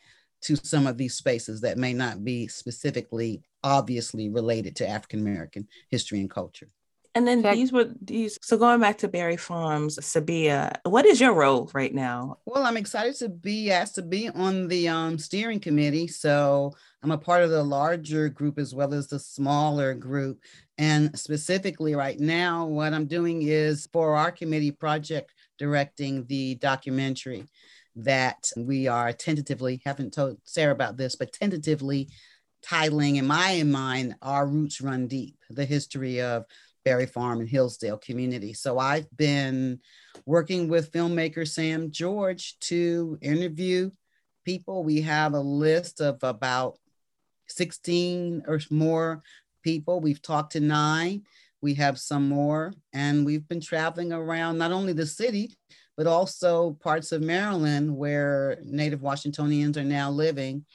[0.44, 5.68] to some of these spaces that may not be specifically obviously related to African American
[5.90, 6.70] history and culture.
[7.16, 8.38] And then these were these.
[8.42, 12.38] So going back to Barry Farms, Sabiyha, what is your role right now?
[12.46, 16.08] Well, I'm excited to be asked to be on the um, steering committee.
[16.08, 20.40] So I'm a part of the larger group as well as the smaller group.
[20.78, 27.46] And specifically, right now, what I'm doing is for our committee project directing the documentary
[27.96, 32.10] that we are tentatively haven't told Sarah about this, but tentatively
[32.66, 36.46] titling in my mind, Our Roots Run Deep, the history of
[36.86, 38.54] Barry Farm and Hillsdale community.
[38.54, 39.80] So I've been
[40.26, 43.92] working with filmmaker Sam George to interview
[44.46, 44.84] people.
[44.84, 46.78] We have a list of about
[47.48, 49.22] 16 or more
[49.64, 50.00] people.
[50.00, 51.24] We've talked to nine.
[51.62, 55.58] We have some more, and we've been traveling around not only the city,
[55.98, 60.66] but also parts of Maryland where Native Washingtonians are now living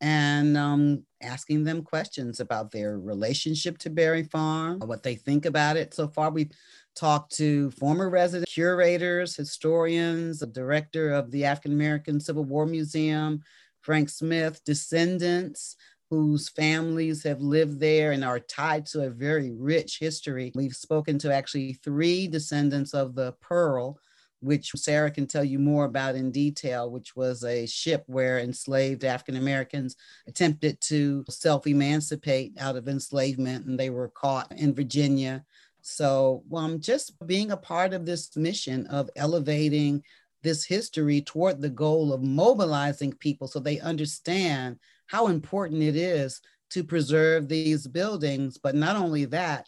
[0.00, 5.76] and um, asking them questions about their relationship to Barry Farm, what they think about
[5.76, 5.94] it.
[5.94, 6.52] So far, we've
[6.94, 13.42] talked to former resident curators, historians, the director of the African American Civil War Museum,
[13.80, 15.76] Frank Smith, descendants
[16.10, 20.52] whose families have lived there and are tied to a very rich history.
[20.54, 23.98] We've spoken to actually three descendants of the Pearl,
[24.44, 29.04] which Sarah can tell you more about in detail, which was a ship where enslaved
[29.04, 35.44] African Americans attempted to self emancipate out of enslavement and they were caught in Virginia.
[35.80, 40.02] So, um, just being a part of this mission of elevating
[40.42, 46.40] this history toward the goal of mobilizing people so they understand how important it is
[46.70, 49.66] to preserve these buildings, but not only that,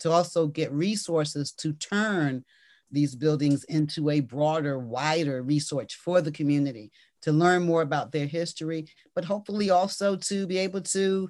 [0.00, 2.44] to also get resources to turn
[2.90, 6.90] these buildings into a broader, wider resource for the community
[7.22, 11.28] to learn more about their history, but hopefully also to be able to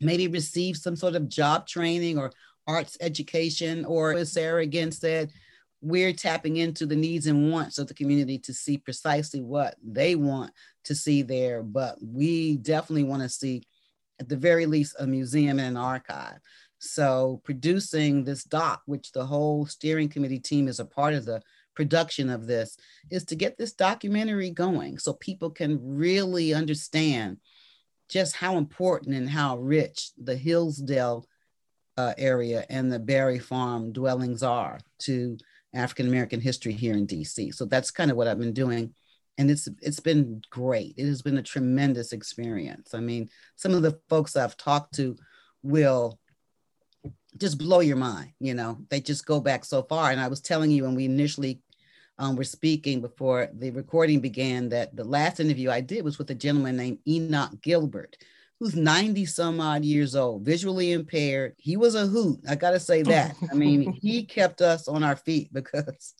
[0.00, 2.32] maybe receive some sort of job training or
[2.66, 5.30] arts education, or as Sarah again said,
[5.80, 10.14] we're tapping into the needs and wants of the community to see precisely what they
[10.14, 10.50] want
[10.84, 11.62] to see there.
[11.62, 13.62] But we definitely want to see,
[14.18, 16.38] at the very least, a museum and an archive.
[16.84, 21.42] So producing this doc, which the whole steering committee team is a part of the
[21.74, 22.76] production of this,
[23.10, 27.38] is to get this documentary going so people can really understand
[28.08, 31.26] just how important and how rich the Hillsdale
[31.96, 35.38] uh, area and the Barry Farm dwellings are to
[35.72, 37.54] African American history here in DC.
[37.54, 38.94] So that's kind of what I've been doing.
[39.38, 40.94] And it's it's been great.
[40.96, 42.94] It has been a tremendous experience.
[42.94, 45.16] I mean, some of the folks I've talked to
[45.62, 46.20] will
[47.38, 48.32] just blow your mind.
[48.40, 50.10] You know, they just go back so far.
[50.10, 51.60] And I was telling you when we initially
[52.18, 56.30] um, were speaking before the recording began that the last interview I did was with
[56.30, 58.16] a gentleman named Enoch Gilbert,
[58.60, 61.54] who's 90 some odd years old, visually impaired.
[61.58, 62.40] He was a hoot.
[62.48, 63.36] I got to say that.
[63.50, 66.14] I mean, he kept us on our feet because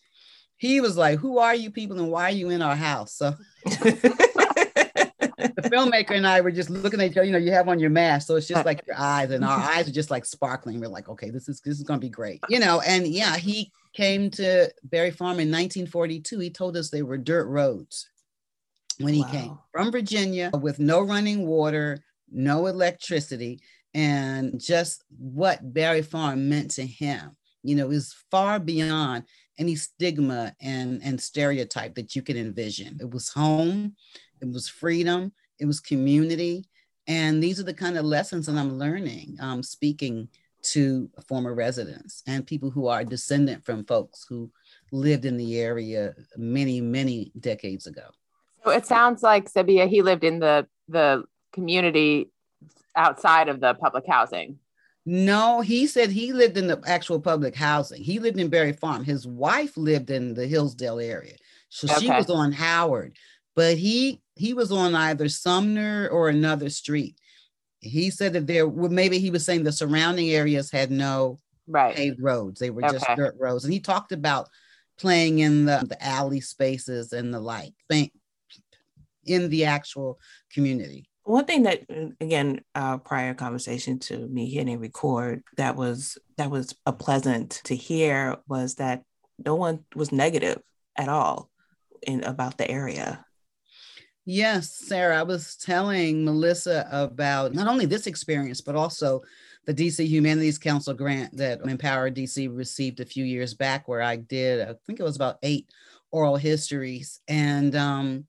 [0.57, 3.15] he was like, Who are you people and why are you in our house?
[3.15, 3.35] So
[5.57, 7.25] the filmmaker and I were just looking at each other.
[7.25, 8.27] you know, you have on your mask.
[8.27, 10.81] So it's just uh, like your eyes, and our eyes are just like sparkling.
[10.81, 12.41] We're like, okay, this is this is gonna be great.
[12.49, 16.39] You know, and yeah, he came to Barry Farm in 1942.
[16.39, 18.09] He told us they were dirt roads
[18.99, 19.31] when he wow.
[19.31, 23.61] came from Virginia with no running water, no electricity,
[23.93, 27.37] and just what Barry Farm meant to him.
[27.63, 29.25] You know, is far beyond
[29.59, 32.99] any stigma and, and stereotype that you can envision.
[33.01, 33.95] It was home,
[34.41, 36.65] it was freedom, it was community.
[37.07, 40.29] And these are the kind of lessons that I'm learning, um, speaking
[40.63, 44.51] to former residents and people who are descendant from folks who
[44.93, 48.07] lived in the area many, many decades ago.
[48.65, 52.31] So it sounds like Sabiyha, he lived in the the community
[52.97, 54.59] outside of the public housing.
[55.07, 58.03] No, he said he lived in the actual public housing.
[58.03, 59.05] He lived in Barry Farm.
[59.05, 61.37] His wife lived in the Hillsdale area.
[61.69, 62.01] So okay.
[62.01, 63.17] she was on Howard,
[63.55, 67.17] but he he was on either Sumner or another street.
[67.81, 71.95] He said that there well, maybe he was saying the surrounding areas had no right.
[71.95, 72.61] paved roads.
[72.61, 72.95] They were okay.
[72.95, 73.65] just dirt roads.
[73.65, 74.49] And he talked about
[74.99, 77.75] playing in the, the alley spaces and the like
[79.27, 80.19] in the actual
[80.53, 86.19] community one thing that uh, again our prior conversation to me hitting record that was
[86.37, 89.03] that was a pleasant to hear was that
[89.45, 90.61] no one was negative
[90.97, 91.51] at all
[92.03, 93.25] in about the area
[94.25, 99.23] yes sarah i was telling melissa about not only this experience but also
[99.67, 104.17] the dc humanities council grant that empower dc received a few years back where i
[104.17, 105.69] did i think it was about eight
[106.11, 108.25] oral histories and um,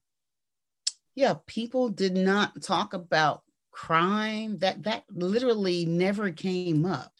[1.16, 4.58] yeah, people did not talk about crime.
[4.58, 7.10] That that literally never came up.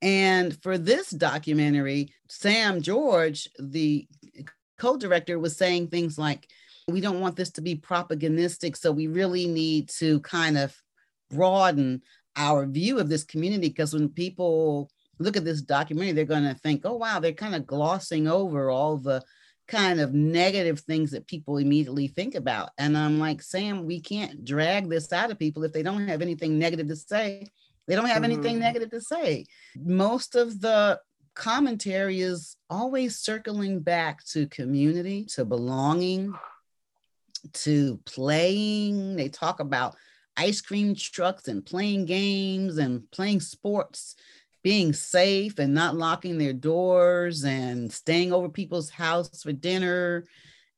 [0.00, 4.08] And for this documentary, Sam George, the
[4.78, 6.48] co-director, was saying things like,
[6.88, 10.76] we don't want this to be propagandistic, so we really need to kind of
[11.30, 12.02] broaden
[12.36, 16.54] our view of this community because when people look at this documentary, they're going to
[16.54, 19.22] think, oh, wow, they're kind of glossing over all the
[19.68, 22.70] kind of negative things that people immediately think about.
[22.78, 26.22] And I'm like, Sam, we can't drag this out of people if they don't have
[26.22, 27.46] anything negative to say.
[27.86, 28.32] They don't have mm-hmm.
[28.32, 29.46] anything negative to say.
[29.76, 31.00] Most of the
[31.34, 36.34] commentary is always circling back to community, to belonging,
[37.52, 39.16] to playing.
[39.16, 39.96] They talk about
[40.36, 44.16] ice cream trucks and playing games and playing sports
[44.62, 50.24] being safe and not locking their doors and staying over people's house for dinner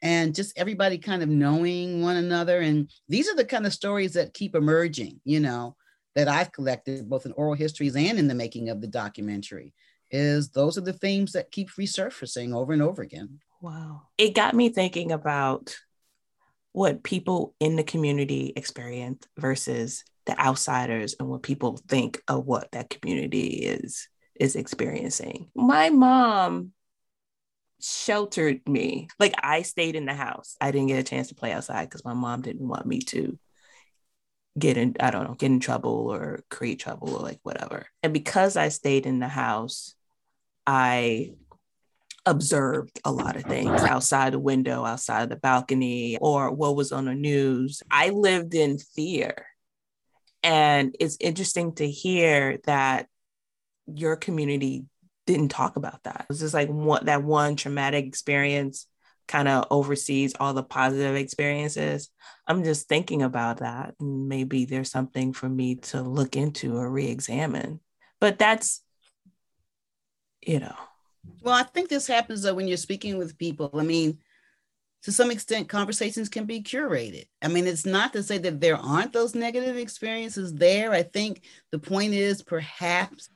[0.01, 2.61] and just everybody kind of knowing one another.
[2.61, 5.77] And these are the kind of stories that keep emerging you know
[6.15, 9.75] that i've collected both in oral histories and in the making of the documentary
[10.15, 13.41] is those are the themes that keep resurfacing over and over again.
[13.61, 14.03] Wow.
[14.17, 15.77] It got me thinking about
[16.75, 22.73] what people in the community experience versus the outsiders and what people think of what
[22.73, 25.49] that community is is experiencing.
[25.55, 26.73] My mom
[27.81, 29.07] sheltered me.
[29.21, 30.57] Like I stayed in the house.
[30.61, 33.39] I didn't get a chance to play outside because my mom didn't want me to
[34.59, 37.87] get in, I don't know, get in trouble or create trouble or like whatever.
[38.03, 39.95] And because I stayed in the house,
[40.67, 41.35] I
[42.27, 47.05] observed a lot of things outside the window, outside the balcony, or what was on
[47.05, 47.83] the news.
[47.91, 49.47] I lived in fear
[50.45, 53.09] and it's interesting to hear that
[53.87, 54.85] your community
[55.27, 56.27] didn't talk about that.
[56.29, 58.87] It's just like what that one traumatic experience
[59.27, 62.11] kind of oversees all the positive experiences.
[62.47, 63.95] I'm just thinking about that.
[63.99, 67.81] And maybe there's something for me to look into or re examine.
[68.21, 68.83] But that's,
[70.43, 70.77] you know.
[71.43, 73.71] Well, I think this happens though when you're speaking with people.
[73.75, 74.19] I mean,
[75.03, 77.27] to some extent, conversations can be curated.
[77.43, 80.93] I mean, it's not to say that there aren't those negative experiences there.
[80.93, 83.29] I think the point is perhaps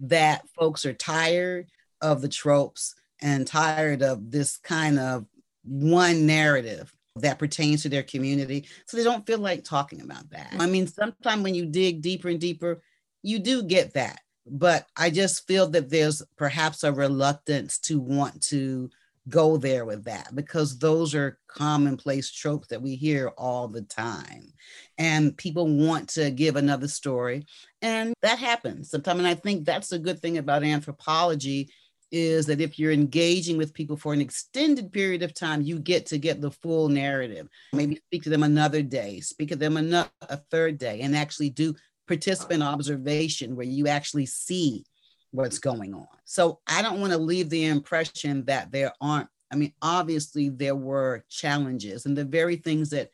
[0.00, 1.68] that folks are tired
[2.00, 5.26] of the tropes and tired of this kind of
[5.64, 8.66] one narrative that pertains to their community.
[8.86, 10.54] So they don't feel like talking about that.
[10.58, 12.82] I mean, sometimes when you dig deeper and deeper,
[13.22, 14.20] you do get that.
[14.46, 18.90] But I just feel that there's perhaps a reluctance to want to
[19.28, 24.52] go there with that because those are commonplace tropes that we hear all the time.
[24.98, 27.46] And people want to give another story.
[27.82, 29.18] And that happens sometimes.
[29.18, 31.70] And I think that's a good thing about anthropology
[32.10, 36.04] is that if you're engaging with people for an extended period of time, you get
[36.04, 37.48] to get the full narrative.
[37.72, 41.48] Maybe speak to them another day, speak to them another, a third day, and actually
[41.48, 41.74] do
[42.06, 44.84] participant observation where you actually see
[45.30, 46.06] what's going on.
[46.24, 50.76] So I don't want to leave the impression that there aren't, I mean, obviously there
[50.76, 53.10] were challenges and the very things that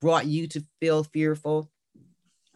[0.00, 1.70] brought you to feel fearful.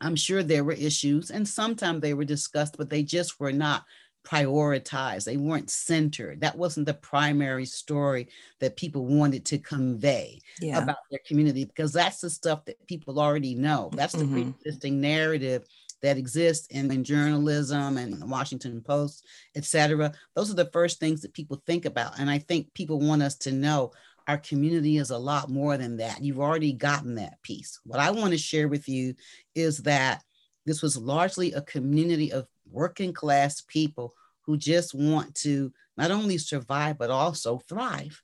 [0.01, 3.85] I'm sure there were issues and sometimes they were discussed, but they just were not
[4.25, 5.25] prioritized.
[5.25, 6.41] They weren't centered.
[6.41, 8.29] That wasn't the primary story
[8.61, 10.83] that people wanted to convey yeah.
[10.83, 13.91] about their community because that's the stuff that people already know.
[13.93, 14.53] That's the mm-hmm.
[14.53, 15.65] pre-existing narrative
[16.03, 20.13] that exists in, in journalism and the Washington Post, et cetera.
[20.35, 22.19] Those are the first things that people think about.
[22.19, 23.93] And I think people want us to know
[24.29, 26.23] our community is a lot more than that.
[26.23, 27.81] You've already gotten that piece.
[27.85, 29.15] What I want to share with you
[29.55, 30.23] is that
[30.65, 36.39] this was largely a community of working class people who just want to not only
[36.39, 38.21] survive, but also thrive.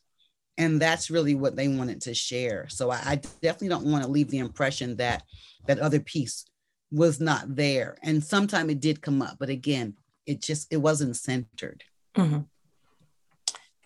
[0.56, 2.68] And that's really what they wanted to share.
[2.68, 5.22] So I, I definitely don't want to leave the impression that
[5.66, 6.46] that other piece
[6.90, 7.96] was not there.
[8.02, 9.94] And sometime it did come up, but again,
[10.26, 11.84] it just it wasn't centered.
[12.16, 12.40] Mm-hmm.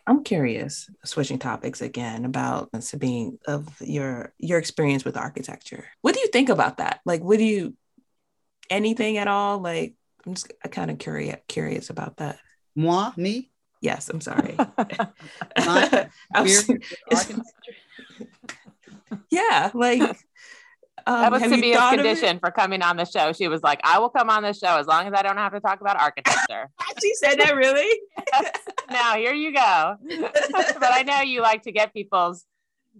[0.06, 5.86] I'm curious, switching topics again about Sabiyha of your your experience with architecture.
[6.00, 7.00] What do you think about that?
[7.04, 7.76] Like, what do you
[8.68, 9.58] anything at all?
[9.58, 9.94] Like,
[10.27, 12.39] I'm just kind of curious curious about that.
[12.75, 13.51] Moi, me?
[13.81, 14.57] Yes, I'm sorry.
[15.57, 16.09] I'm,
[19.31, 20.01] yeah, like
[21.07, 23.33] um, that was Sabiyha's condition for coming on the show.
[23.33, 25.53] She was like, "I will come on the show as long as I don't have
[25.53, 26.70] to talk about architecture."
[27.01, 28.01] she said that really.
[28.33, 28.57] yes.
[28.91, 29.97] Now here you go.
[30.79, 32.47] but I know you like to get people's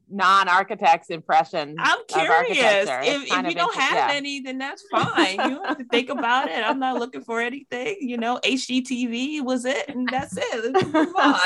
[0.09, 1.77] non-architects impressions.
[1.79, 2.89] I'm curious.
[2.89, 4.17] If, if you don't have yeah.
[4.17, 5.33] any, then that's fine.
[5.33, 6.63] You don't have to think about it.
[6.65, 7.97] I'm not looking for anything.
[8.01, 10.73] You know, HGTV was it, and that's it.
[10.73, 11.39] Let's move on.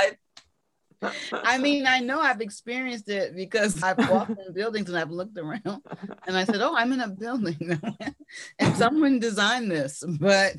[1.32, 5.38] I mean, I know I've experienced it because I've walked in buildings and I've looked
[5.38, 5.82] around
[6.26, 7.78] and I said, Oh, I'm in a building
[8.59, 10.03] and someone designed this.
[10.18, 10.57] But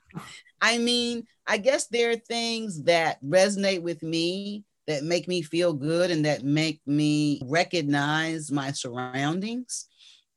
[0.60, 5.74] I mean, I guess there are things that resonate with me that make me feel
[5.74, 9.86] good and that make me recognize my surroundings,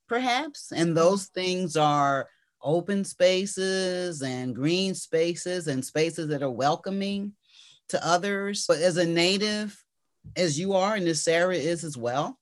[0.08, 0.74] perhaps.
[0.74, 0.96] And mm-hmm.
[0.96, 2.28] those things are
[2.62, 7.32] open spaces and green spaces and spaces that are welcoming
[7.88, 8.66] to others.
[8.68, 9.82] But as a native,
[10.36, 12.38] as you are, and as Sarah is as well,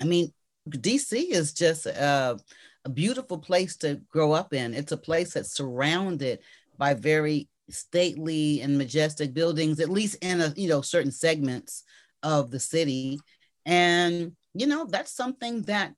[0.00, 0.32] I mean,
[0.68, 2.38] DC is just a,
[2.84, 4.74] a beautiful place to grow up in.
[4.74, 6.38] It's a place that's surrounded
[6.78, 11.84] by very stately and majestic buildings, at least in a you know certain segments
[12.22, 13.20] of the city.
[13.66, 15.94] And you know, that's something that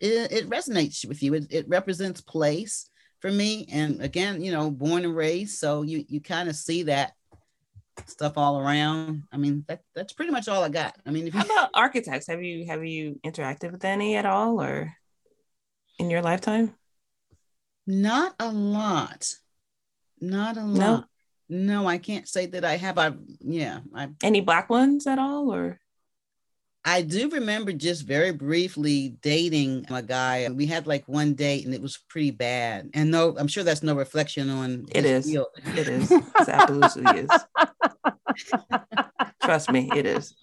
[0.00, 1.34] it, it resonates with you.
[1.34, 2.88] It, it represents place
[3.20, 3.66] for me.
[3.70, 5.58] And again, you know, born and raised.
[5.58, 7.12] So you you kind of see that
[8.06, 9.22] stuff all around.
[9.32, 10.96] I mean, that that's pretty much all I got.
[11.06, 12.26] I mean, you, how about architects?
[12.26, 14.92] Have you have you interacted with any at all, or
[15.98, 16.74] in your lifetime?
[17.86, 19.32] Not a lot.
[20.24, 21.06] Not a lot.
[21.48, 22.98] No, no I can't say that I have.
[22.98, 23.80] I yeah.
[23.94, 25.80] I any black ones at all, or
[26.84, 30.48] I do remember just very briefly dating a guy.
[30.50, 32.90] We had like one date and it was pretty bad.
[32.92, 35.24] And no, I'm sure that's no reflection on it is.
[35.24, 35.46] Field.
[35.76, 36.10] It is.
[36.40, 37.30] It absolutely is.
[39.42, 40.34] Trust me, it is.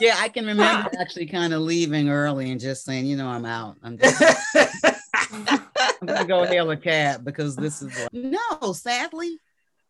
[0.00, 3.44] Yeah, I can remember actually kind of leaving early and just saying, you know, I'm
[3.44, 3.76] out.
[3.82, 4.20] I'm just
[6.10, 9.38] I'm gonna go hail a cab because this is no, sadly,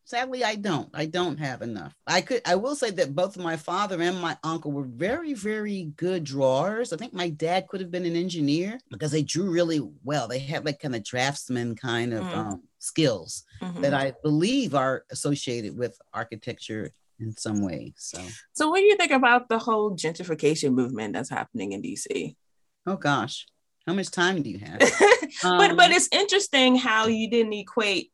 [0.04, 0.90] sadly i don't.
[0.94, 1.94] I don't have enough.
[2.06, 5.92] I could i will say that both my father and my uncle were very very
[5.96, 6.92] good drawers.
[6.92, 10.28] I think my dad could have been an engineer because they drew really well.
[10.28, 12.36] They had like kind of draftsman kind of mm.
[12.36, 13.80] um, skills mm-hmm.
[13.80, 18.20] that i believe are associated with architecture in some way so.
[18.52, 22.36] So what do you think about the whole gentrification movement that's happening in dc
[22.86, 23.46] oh gosh
[23.86, 24.78] how much time do you have
[25.42, 28.12] but um, but it's interesting how you didn't equate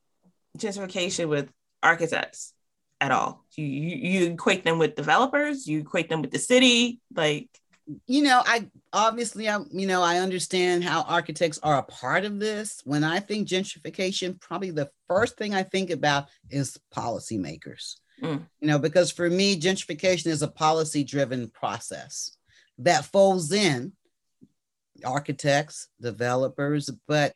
[0.58, 1.50] gentrification with
[1.82, 2.52] architects
[3.00, 3.44] at all.
[3.56, 5.66] You, you, you equate them with developers.
[5.66, 7.00] You equate them with the city.
[7.14, 7.48] Like,
[8.06, 12.38] you know, I obviously, I you know, I understand how architects are a part of
[12.38, 12.80] this.
[12.84, 17.96] When I think gentrification, probably the first thing I think about is policymakers.
[18.22, 18.46] Mm.
[18.60, 22.36] You know, because for me, gentrification is a policy-driven process
[22.78, 23.92] that folds in
[25.04, 27.34] architects, developers, but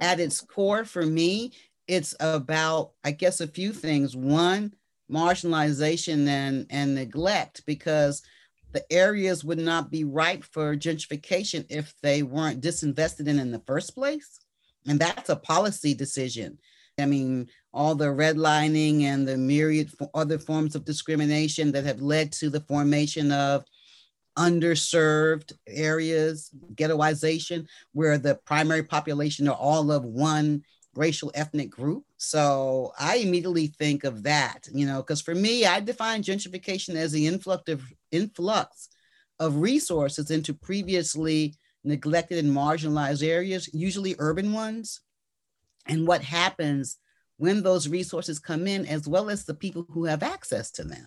[0.00, 1.52] at its core for me
[1.88, 4.14] it's about, I guess, a few things.
[4.14, 4.74] One,
[5.10, 8.22] marginalization and, and neglect, because
[8.72, 13.62] the areas would not be ripe for gentrification if they weren't disinvested in in the
[13.66, 14.40] first place.
[14.86, 16.58] And that's a policy decision.
[16.98, 22.32] I mean, all the redlining and the myriad other forms of discrimination that have led
[22.32, 23.64] to the formation of
[24.38, 30.62] underserved areas, ghettoization, where the primary population are all of one
[30.94, 32.04] racial ethnic group.
[32.16, 37.12] So I immediately think of that, you know, because for me, I define gentrification as
[37.12, 38.88] the influx of influx
[39.38, 45.00] of resources into previously neglected and marginalized areas, usually urban ones.
[45.86, 46.98] And what happens
[47.36, 51.06] when those resources come in, as well as the people who have access to them.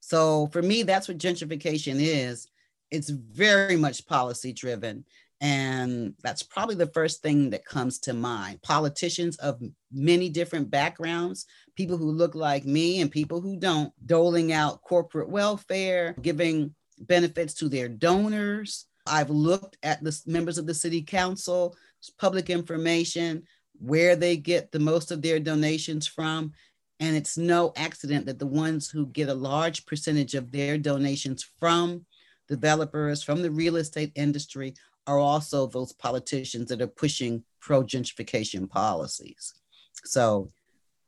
[0.00, 2.48] So for me, that's what gentrification is.
[2.90, 5.04] It's very much policy driven.
[5.42, 8.60] And that's probably the first thing that comes to mind.
[8.60, 11.46] Politicians of many different backgrounds,
[11.76, 17.54] people who look like me and people who don't, doling out corporate welfare, giving benefits
[17.54, 18.86] to their donors.
[19.06, 21.74] I've looked at the members of the city council,
[22.18, 23.44] public information,
[23.78, 26.52] where they get the most of their donations from.
[27.00, 31.48] And it's no accident that the ones who get a large percentage of their donations
[31.58, 32.04] from
[32.46, 34.74] developers, from the real estate industry,
[35.06, 39.54] are also those politicians that are pushing pro gentrification policies.
[40.04, 40.52] So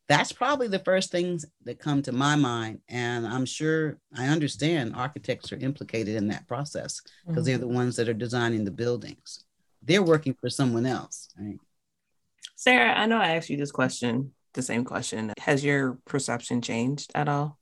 [0.08, 2.80] that's probably the first things that come to my mind.
[2.88, 7.44] And I'm sure I understand architects are implicated in that process because mm-hmm.
[7.44, 9.44] they're the ones that are designing the buildings.
[9.82, 11.28] They're working for someone else.
[11.38, 11.58] Right?
[12.56, 15.32] Sarah, I know I asked you this question, the same question.
[15.38, 17.58] Has your perception changed at all?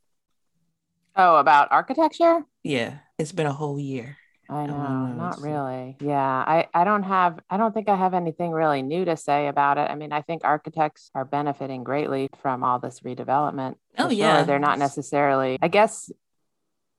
[1.16, 2.44] Oh, about architecture?
[2.62, 4.16] Yeah, it's been a whole year.
[4.48, 5.96] I know, not really.
[6.00, 9.46] Yeah, I, I don't have, I don't think I have anything really new to say
[9.46, 9.88] about it.
[9.88, 13.76] I mean, I think architects are benefiting greatly from all this redevelopment.
[13.96, 14.12] Oh, sure.
[14.12, 14.42] yeah.
[14.42, 16.10] They're not necessarily, I guess,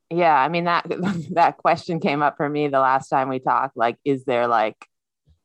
[0.09, 0.85] yeah, I mean, that,
[1.31, 3.75] that question came up for me the last time we talked.
[3.75, 4.77] Like, is there like,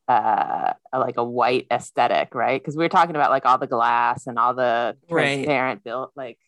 [0.08, 4.26] uh like a white aesthetic right because we were talking about like all the glass
[4.26, 5.84] and all the transparent right.
[5.84, 6.38] built like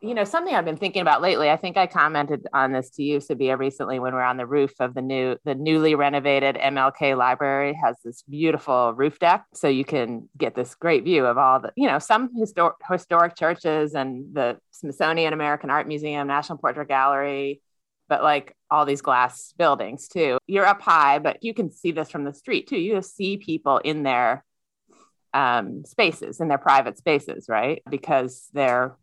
[0.00, 1.50] you know, something I've been thinking about lately.
[1.50, 4.46] I think I commented on this to you, Sabiyha, recently when we are on the
[4.46, 9.66] roof of the new, the newly renovated MLK Library has this beautiful roof deck, so
[9.66, 13.94] you can get this great view of all the, you know, some historic historic churches
[13.94, 17.60] and the Smithsonian American Art Museum, National Portrait Gallery,
[18.08, 20.38] but like all these glass buildings too.
[20.46, 22.78] You're up high, but you can see this from the street too.
[22.78, 24.44] You see people in their
[25.34, 27.82] um, spaces, in their private spaces, right?
[27.88, 28.96] Because they're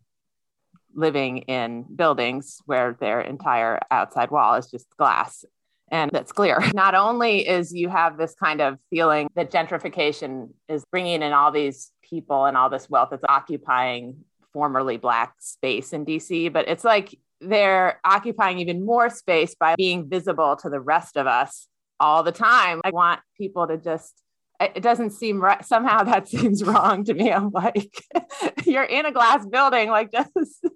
[0.94, 5.44] living in buildings where their entire outside wall is just glass
[5.90, 6.60] and that's clear.
[6.74, 11.52] Not only is you have this kind of feeling that gentrification is bringing in all
[11.52, 14.16] these people and all this wealth that's occupying
[14.52, 20.08] formerly black space in DC, but it's like they're occupying even more space by being
[20.08, 21.68] visible to the rest of us
[22.00, 22.80] all the time.
[22.84, 24.22] I want people to just
[24.60, 25.64] it doesn't seem right.
[25.64, 27.32] Somehow that seems wrong to me.
[27.32, 28.02] I'm like,
[28.64, 30.66] you're in a glass building, like just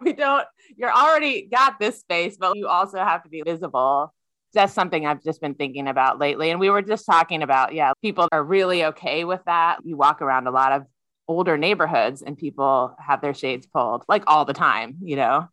[0.00, 0.46] we don't.
[0.76, 4.12] You're already got this space, but you also have to be visible.
[4.54, 6.50] That's something I've just been thinking about lately.
[6.50, 9.78] And we were just talking about, yeah, people are really okay with that.
[9.84, 10.86] You walk around a lot of
[11.28, 15.48] older neighborhoods, and people have their shades pulled like all the time, you know,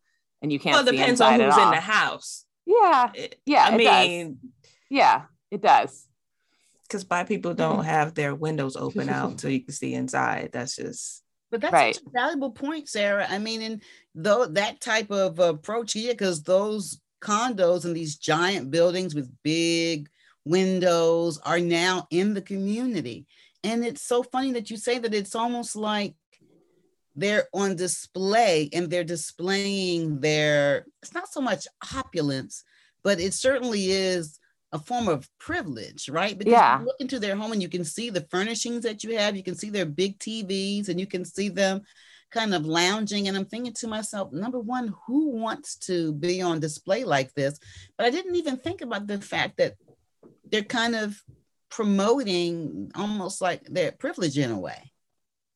[0.46, 0.74] and you can't.
[0.74, 2.44] Well, it depends on who's in the house.
[2.64, 3.10] Yeah,
[3.44, 3.64] yeah.
[3.64, 4.70] I mean, does.
[4.88, 6.06] yeah, it does
[6.86, 7.88] because black people don't mm-hmm.
[7.88, 10.50] have their windows open out so you can see inside.
[10.52, 11.96] That's just but that's right.
[11.96, 13.26] a valuable point, Sarah.
[13.28, 13.82] I mean, and
[14.14, 20.08] though that type of approach here, because those condos and these giant buildings with big
[20.44, 23.26] windows are now in the community.
[23.64, 26.14] And it's so funny that you say that it's almost like
[27.16, 32.62] they're on display and they're displaying their, it's not so much opulence,
[33.02, 34.38] but it certainly is
[34.72, 36.38] a form of privilege, right?
[36.38, 36.78] Because yeah.
[36.78, 39.42] you look into their home and you can see the furnishings that you have, you
[39.42, 41.82] can see their big TVs, and you can see them
[42.30, 43.28] kind of lounging.
[43.28, 47.58] And I'm thinking to myself, number one, who wants to be on display like this?
[47.96, 49.74] But I didn't even think about the fact that
[50.50, 51.20] they're kind of
[51.70, 54.92] promoting almost like their privilege in a way.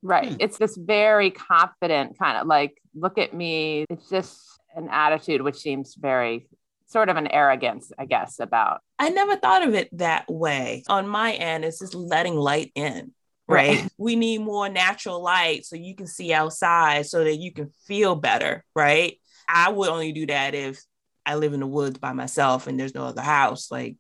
[0.03, 0.31] Right.
[0.31, 0.37] Hmm.
[0.41, 3.85] It's this very confident kind of like, look at me.
[3.91, 4.41] It's just
[4.75, 6.49] an attitude which seems very
[6.87, 8.81] sort of an arrogance, I guess, about.
[8.99, 10.83] I never thought of it that way.
[10.89, 13.13] On my end, it's just letting light in.
[13.47, 13.81] Right.
[13.81, 13.89] right.
[13.99, 18.15] We need more natural light so you can see outside so that you can feel
[18.15, 18.65] better.
[18.75, 19.19] Right.
[19.49, 20.81] I would only do that if
[21.27, 23.97] I live in the woods by myself and there's no other house like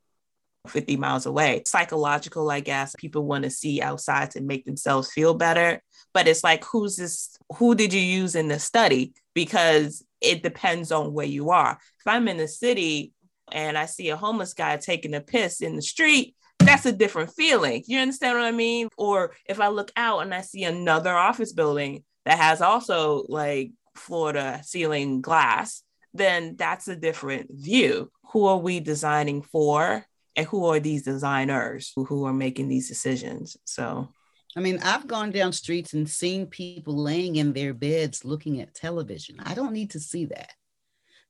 [0.69, 1.63] 50 miles away.
[1.67, 2.95] Psychological, I guess.
[2.99, 5.83] People want to see outside to make themselves feel better.
[6.13, 7.37] But it's like, who's this?
[7.57, 9.13] Who did you use in the study?
[9.35, 11.79] Because it depends on where you are.
[12.01, 13.13] If I'm in the city
[13.53, 17.33] and I see a homeless guy taking a piss in the street, that's a different
[17.33, 17.83] feeling.
[17.87, 18.89] You understand what I mean?
[18.99, 23.73] Or if I look out and I see another office building that has also like
[23.95, 25.83] florida ceiling glass,
[26.13, 28.11] then that's a different view.
[28.33, 30.05] Who are we designing for?
[30.37, 33.57] And who are these designers who are making these decisions?
[33.65, 34.09] So
[34.57, 38.75] I mean, I've gone down streets and seen people laying in their beds looking at
[38.75, 39.37] television.
[39.41, 40.53] I don't need to see that.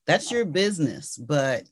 [0.07, 1.16] That's your business.
[1.18, 1.64] But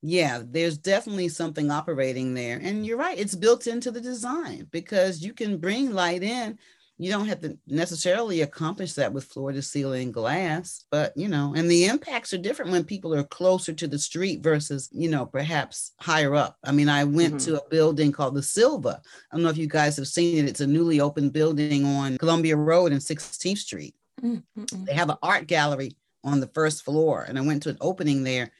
[0.00, 2.58] yeah, there's definitely something operating there.
[2.62, 6.58] And you're right, it's built into the design because you can bring light in
[6.98, 11.54] you don't have to necessarily accomplish that with floor to ceiling glass, but you know,
[11.56, 15.24] and the impacts are different when people are closer to the street versus, you know,
[15.24, 16.58] perhaps higher up.
[16.64, 17.52] I mean, I went mm-hmm.
[17.52, 19.00] to a building called the Silva.
[19.30, 20.48] I don't know if you guys have seen it.
[20.48, 23.94] It's a newly opened building on Columbia Road and 16th Street.
[24.20, 24.84] Mm-hmm.
[24.84, 28.24] They have an art gallery on the first floor, and I went to an opening
[28.24, 28.50] there.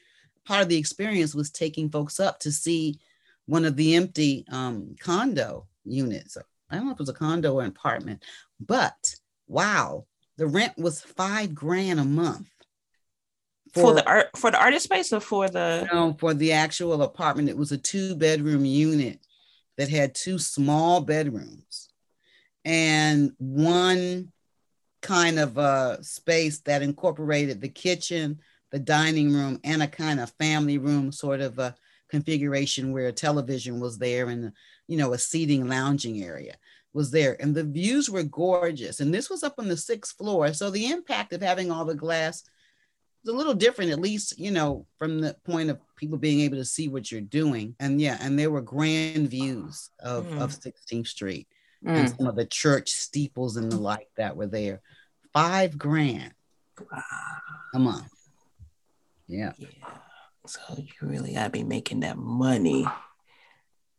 [0.45, 2.99] Part of the experience was taking folks up to see
[3.47, 6.37] one of the empty um, condo units
[6.69, 8.23] I don't know if it was a condo or an apartment,
[8.59, 9.15] but
[9.47, 10.05] wow,
[10.37, 12.49] the rent was five grand a month.
[13.73, 17.03] For, for the art for the artist space or for the no for the actual
[17.03, 17.49] apartment.
[17.49, 19.19] It was a two bedroom unit
[19.77, 21.89] that had two small bedrooms
[22.65, 24.31] and one
[25.01, 28.39] kind of a space that incorporated the kitchen,
[28.71, 31.75] the dining room, and a kind of family room sort of a
[32.09, 34.51] configuration where a television was there and
[34.89, 36.55] you know, a seating lounging area
[36.93, 38.99] was there and the views were gorgeous.
[38.99, 40.51] And this was up on the sixth floor.
[40.51, 42.41] So the impact of having all the glass
[43.23, 46.57] is a little different, at least, you know, from the point of people being able
[46.57, 47.75] to see what you're doing.
[47.79, 50.41] And yeah, and there were grand views of, mm.
[50.41, 51.47] of 16th Street
[51.85, 51.91] mm.
[51.91, 54.81] and some of the church steeples and the like that were there.
[55.33, 56.33] Five grand
[56.91, 57.03] wow.
[57.75, 58.11] a month.
[59.27, 59.51] Yeah.
[59.59, 59.67] yeah.
[60.47, 62.87] So you really gotta be making that money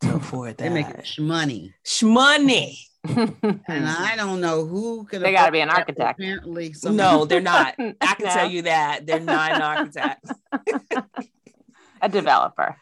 [0.00, 0.64] to afford that.
[0.64, 1.72] They make shmoney.
[1.84, 2.78] Shmoney.
[3.04, 5.22] and I don't know who could.
[5.22, 6.20] They got to be an architect.
[6.20, 7.74] Apparently, no, they're not.
[7.78, 8.32] I can no.
[8.32, 10.26] tell you that they're not an architect.
[12.02, 12.76] a developer.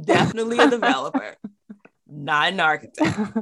[0.00, 1.36] Definitely a developer,
[2.06, 3.38] not an architect.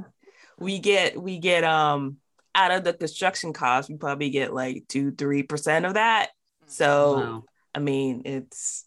[0.58, 2.18] We get we get um
[2.56, 6.30] out of the construction cost, we probably get like two three percent of that.
[6.66, 7.44] So wow.
[7.74, 8.86] I mean, it's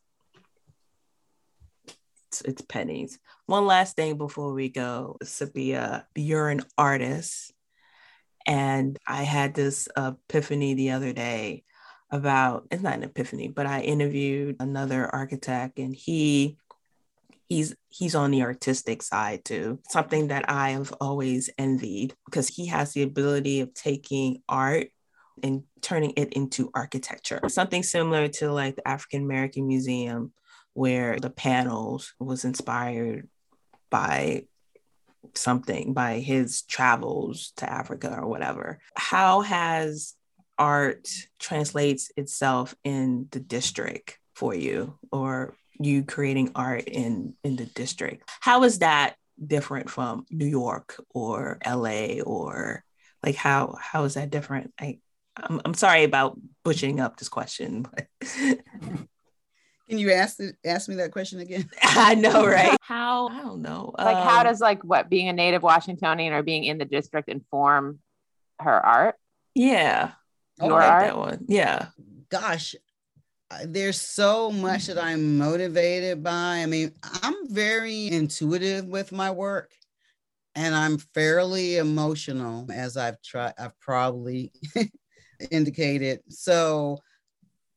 [2.28, 3.20] it's, it's pennies.
[3.50, 7.52] One last thing before we go, Sabiyha, you're an artist.
[8.46, 11.64] And I had this epiphany the other day
[12.12, 16.60] about it's not an epiphany, but I interviewed another architect and he
[17.48, 19.80] he's he's on the artistic side too.
[19.90, 24.90] Something that I have always envied because he has the ability of taking art
[25.42, 27.42] and turning it into architecture.
[27.48, 30.34] Something similar to like the African American Museum
[30.74, 33.28] where the panels was inspired
[33.90, 34.44] by
[35.36, 38.80] something by his travels to Africa or whatever.
[38.96, 40.16] How has
[40.58, 41.10] art
[41.40, 48.30] translates itself in the district for you or you creating art in in the district?
[48.40, 49.16] How is that
[49.46, 52.84] different from New York or LA or
[53.24, 54.74] like how how is that different?
[54.80, 55.00] I
[55.38, 57.84] I'm, I'm sorry about butchering up this question.
[57.84, 58.08] But
[59.90, 61.68] Can you ask it, ask me that question again?
[61.84, 62.78] I know, right?
[62.82, 63.94] how I don't know.
[63.98, 67.28] Like, um, how does like what being a native Washingtonian or being in the district
[67.28, 68.00] inform
[68.60, 69.16] her art?
[69.56, 70.12] Yeah,
[70.62, 71.02] your like art.
[71.06, 71.46] That one.
[71.48, 71.88] Yeah.
[72.30, 72.76] Gosh,
[73.66, 76.60] there's so much that I'm motivated by.
[76.60, 79.72] I mean, I'm very intuitive with my work
[80.56, 84.52] and I'm fairly emotional as I've tried I've probably
[85.52, 86.20] indicated.
[86.30, 87.00] So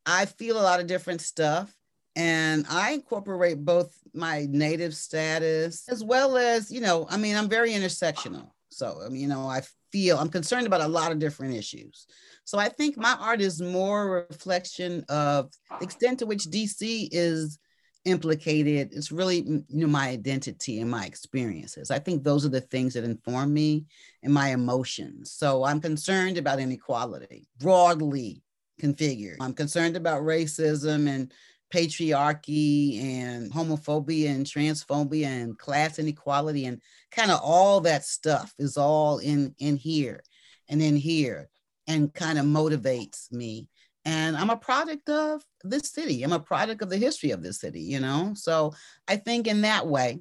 [0.05, 1.73] I feel a lot of different stuff
[2.17, 7.49] and I incorporate both my native status as well as, you know, I mean, I'm
[7.49, 8.51] very intersectional.
[8.69, 12.07] So, I mean, you know, I feel I'm concerned about a lot of different issues.
[12.45, 17.59] So I think my art is more reflection of the extent to which DC is
[18.05, 18.91] implicated.
[18.93, 21.91] It's really, you know, my identity and my experiences.
[21.91, 23.87] I think those are the things that inform me
[24.23, 25.33] and my emotions.
[25.33, 28.43] So I'm concerned about inequality broadly
[28.81, 29.37] configured.
[29.41, 31.33] I'm concerned about racism and
[31.73, 38.77] patriarchy and homophobia and transphobia and class inequality and kind of all that stuff is
[38.77, 40.23] all in in here
[40.69, 41.49] and in here
[41.89, 43.69] and kind of motivates me.
[44.05, 46.23] And i'm a product of this city.
[46.23, 48.33] I'm a product of the history of this city you know?
[48.35, 48.75] So
[49.09, 50.21] i think in that way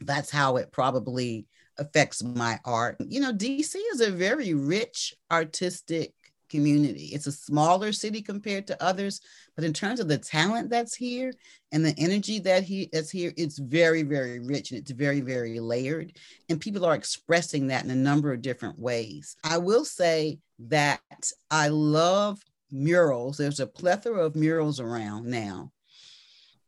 [0.00, 1.46] that's how it probably
[1.78, 2.96] affects my art.
[3.00, 6.12] You know dc is a very rich artistic
[6.48, 7.10] community.
[7.12, 9.20] It's a smaller city compared to others,
[9.54, 11.32] but in terms of the talent that's here
[11.72, 15.60] and the energy that he is here, it's very, very rich and it's very, very
[15.60, 16.12] layered.
[16.48, 19.36] And people are expressing that in a number of different ways.
[19.44, 21.00] I will say that
[21.50, 23.36] I love murals.
[23.36, 25.72] There's a plethora of murals around now.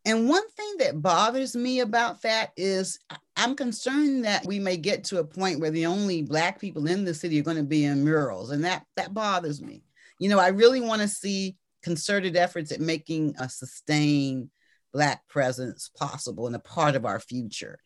[0.05, 2.99] And one thing that bothers me about that is
[3.37, 7.05] I'm concerned that we may get to a point where the only black people in
[7.05, 8.51] the city are going to be in murals.
[8.51, 9.83] And that that bothers me.
[10.19, 14.51] You know, I really want to see concerted efforts at making a sustained
[14.93, 17.79] black presence possible and a part of our future.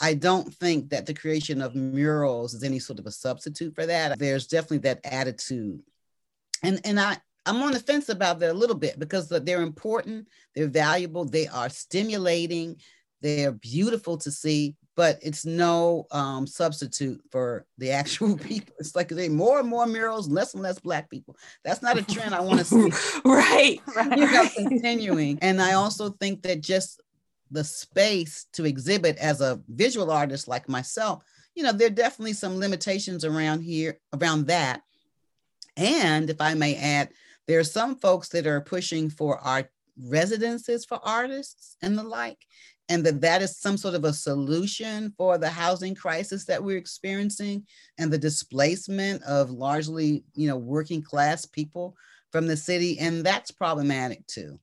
[0.00, 3.86] I don't think that the creation of murals is any sort of a substitute for
[3.86, 4.18] that.
[4.18, 5.80] There's definitely that attitude.
[6.62, 10.28] And and I I'm on the fence about that a little bit because they're important,
[10.54, 12.76] they're valuable, they are stimulating,
[13.20, 18.74] they're beautiful to see, but it's no um, substitute for the actual people.
[18.78, 21.36] It's like they more and more murals, less and less black people.
[21.64, 22.92] That's not a trend I want to see.
[23.24, 24.18] right, right.
[24.18, 25.38] You know, continuing.
[25.40, 27.02] And I also think that just
[27.50, 31.24] the space to exhibit as a visual artist like myself,
[31.54, 34.82] you know, there are definitely some limitations around here around that.
[35.76, 37.10] And if I may add,
[37.46, 39.68] there are some folks that are pushing for art
[39.98, 42.38] residences for artists and the like,
[42.88, 46.76] and that that is some sort of a solution for the housing crisis that we're
[46.76, 47.66] experiencing
[47.98, 51.96] and the displacement of largely, you know, working class people
[52.30, 54.58] from the city, and that's problematic too.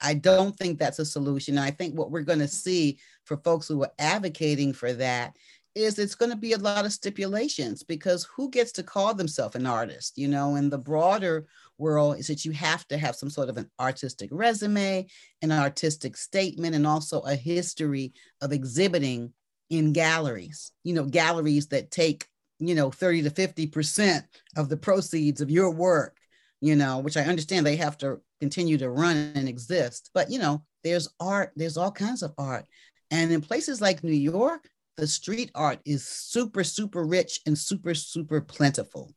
[0.00, 1.58] I don't think that's a solution.
[1.58, 5.36] I think what we're going to see for folks who are advocating for that
[5.74, 9.54] is it's going to be a lot of stipulations because who gets to call themselves
[9.54, 11.46] an artist you know in the broader
[11.78, 15.06] world is that you have to have some sort of an artistic resume
[15.42, 19.32] an artistic statement and also a history of exhibiting
[19.70, 22.26] in galleries you know galleries that take
[22.58, 24.24] you know 30 to 50 percent
[24.56, 26.16] of the proceeds of your work
[26.60, 30.38] you know which i understand they have to continue to run and exist but you
[30.38, 32.64] know there's art there's all kinds of art
[33.10, 34.68] and in places like new york
[34.98, 39.14] the street art is super, super rich and super, super plentiful.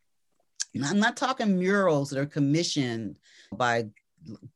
[0.74, 3.20] And I'm not talking murals that are commissioned
[3.52, 3.88] by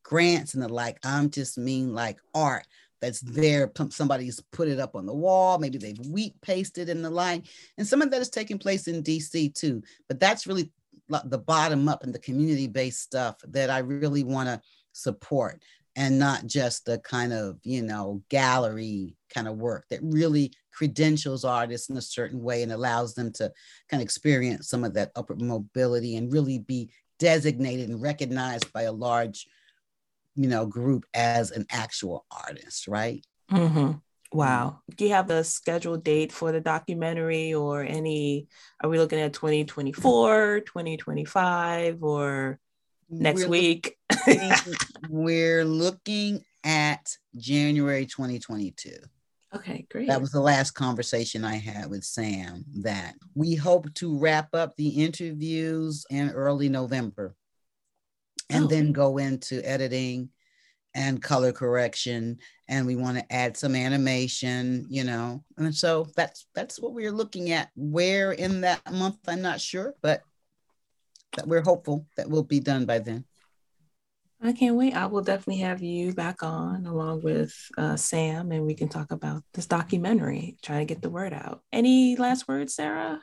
[0.03, 0.99] grants and the like.
[1.03, 2.65] I'm just mean like art
[3.01, 3.71] that's there.
[3.89, 5.57] Somebody's put it up on the wall.
[5.57, 7.43] Maybe they've wheat pasted in the line.
[7.77, 9.83] And some of that is taking place in DC too.
[10.07, 10.71] But that's really
[11.07, 14.61] the bottom up and the community based stuff that I really want to
[14.93, 15.61] support
[15.95, 21.45] and not just the kind of, you know, gallery kind of work that really credentials
[21.45, 23.51] artists in a certain way and allows them to
[23.89, 28.83] kind of experience some of that upward mobility and really be designated and recognized by
[28.83, 29.47] a large,
[30.35, 33.25] you know, group as an actual artist, right?
[33.51, 33.91] Mm-hmm.
[34.33, 34.81] Wow.
[34.97, 38.47] Do you have a scheduled date for the documentary or any?
[38.83, 42.59] Are we looking at 2024, 2025, or
[43.09, 43.97] next we're week?
[44.27, 44.51] Looking,
[45.09, 48.91] we're looking at January 2022.
[49.55, 50.07] Okay, great.
[50.07, 52.65] That was the last conversation I had with Sam.
[52.81, 57.35] That we hope to wrap up the interviews in early November
[58.49, 58.67] and oh.
[58.67, 60.29] then go into editing
[60.93, 62.37] and color correction
[62.69, 67.11] and we want to add some animation you know and so that's that's what we're
[67.11, 70.21] looking at where in that month i'm not sure but
[71.35, 73.25] that we're hopeful that will be done by then
[74.41, 74.93] I can't wait.
[74.93, 79.11] I will definitely have you back on along with uh, Sam, and we can talk
[79.11, 81.63] about this documentary, try to get the word out.
[81.71, 83.21] Any last words, Sarah?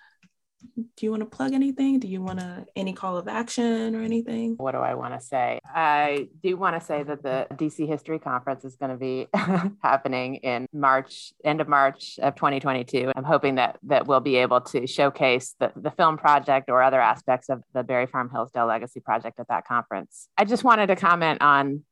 [0.97, 1.99] Do you want to plug anything?
[1.99, 4.55] Do you want to any call of action or anything?
[4.57, 5.59] What do I want to say?
[5.65, 9.27] I do want to say that the DC History Conference is going to be
[9.83, 13.13] happening in March, end of March of 2022.
[13.15, 17.01] I'm hoping that that we'll be able to showcase the, the film project or other
[17.01, 20.29] aspects of the Barry Farm Hillsdale Legacy Project at that conference.
[20.37, 21.83] I just wanted to comment on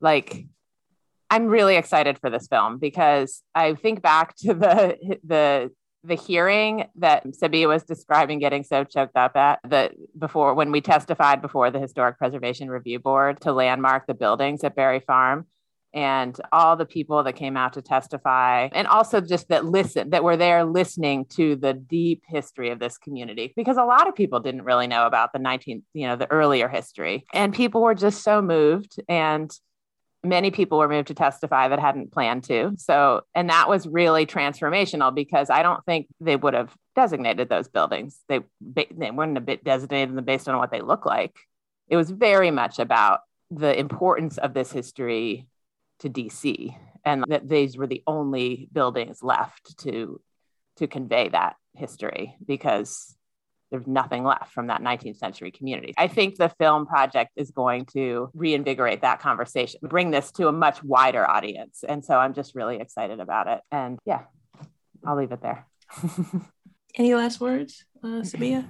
[0.00, 0.46] like
[1.30, 5.70] I'm really excited for this film because I think back to the the
[6.04, 10.80] the hearing that Sabiyha was describing getting so choked up at that before when we
[10.80, 15.46] testified before the Historic Preservation Review Board to landmark the buildings at Barry Farm
[15.94, 20.24] and all the people that came out to testify and also just that listen that
[20.24, 23.52] were there listening to the deep history of this community.
[23.56, 26.68] Because a lot of people didn't really know about the 19th you know the earlier
[26.68, 27.24] history.
[27.32, 29.50] And people were just so moved and
[30.24, 32.72] many people were moved to testify that hadn't planned to.
[32.78, 37.68] So, and that was really transformational because I don't think they would have designated those
[37.68, 38.18] buildings.
[38.28, 41.36] They they wouldn't have designated them based on what they look like.
[41.88, 43.20] It was very much about
[43.50, 45.46] the importance of this history
[46.00, 50.20] to DC, and that these were the only buildings left to
[50.76, 53.13] to convey that history because
[53.74, 55.92] there's nothing left from that 19th century community.
[55.98, 60.52] I think the film project is going to reinvigorate that conversation, bring this to a
[60.52, 61.82] much wider audience.
[61.86, 63.60] And so I'm just really excited about it.
[63.72, 64.20] And yeah,
[65.04, 65.66] I'll leave it there.
[66.94, 68.64] Any last words, uh, Sabiyha?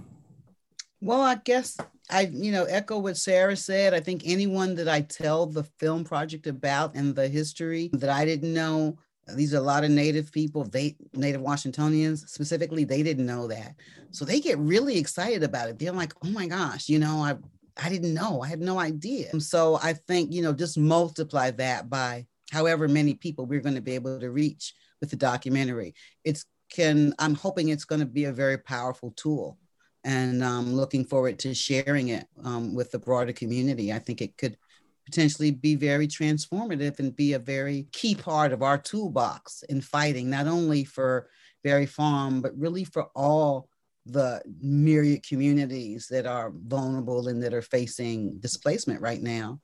[1.02, 1.76] Well, I guess
[2.10, 3.92] I, you know, echo what Sarah said.
[3.92, 8.24] I think anyone that I tell the film project about and the history that I
[8.24, 8.96] didn't know,
[9.28, 13.74] these are a lot of native people they native washingtonians specifically they didn't know that.
[14.10, 15.78] So they get really excited about it.
[15.78, 17.36] They're like oh my gosh you know i
[17.82, 18.42] i didn't know.
[18.42, 19.40] I had no idea.
[19.40, 23.80] So i think you know just multiply that by however many people we're going to
[23.80, 25.94] be able to reach with the documentary.
[26.24, 29.58] It's can i'm hoping it's going to be a very powerful tool.
[30.04, 33.92] And i'm um, looking forward to sharing it um, with the broader community.
[33.92, 34.58] I think it could
[35.04, 40.30] potentially be very transformative and be a very key part of our toolbox in fighting,
[40.30, 41.28] not only for
[41.62, 43.68] Barry Farm, but really for all
[44.06, 49.60] the myriad communities that are vulnerable and that are facing displacement right now.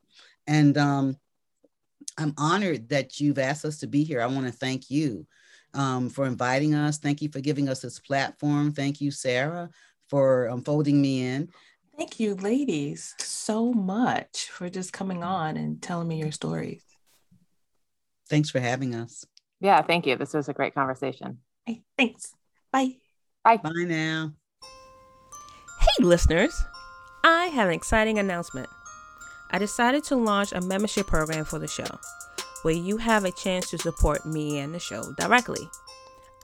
[0.47, 1.17] And um,
[2.19, 4.21] I'm honored that you've asked us to be here.
[4.21, 5.27] I want to thank you
[5.75, 6.99] um, for inviting us.
[6.99, 8.73] Thank you for giving us this platform.
[8.73, 9.71] Thank you, Sarah,
[10.09, 11.51] for um, folding me in.
[12.01, 16.83] Thank you, ladies, so much for just coming on and telling me your stories.
[18.27, 19.27] Thanks for having us.
[19.61, 20.17] Yeah, thank you.
[20.17, 21.41] This was a great conversation.
[21.67, 22.33] Hey, thanks.
[22.73, 22.97] Bye.
[23.45, 23.59] Bye.
[23.59, 24.33] Bye now.
[24.63, 26.59] Hey, listeners.
[27.23, 28.71] I have an exciting announcement.
[29.51, 31.99] I decided to launch a membership program for the show
[32.63, 35.69] where you have a chance to support me and the show directly.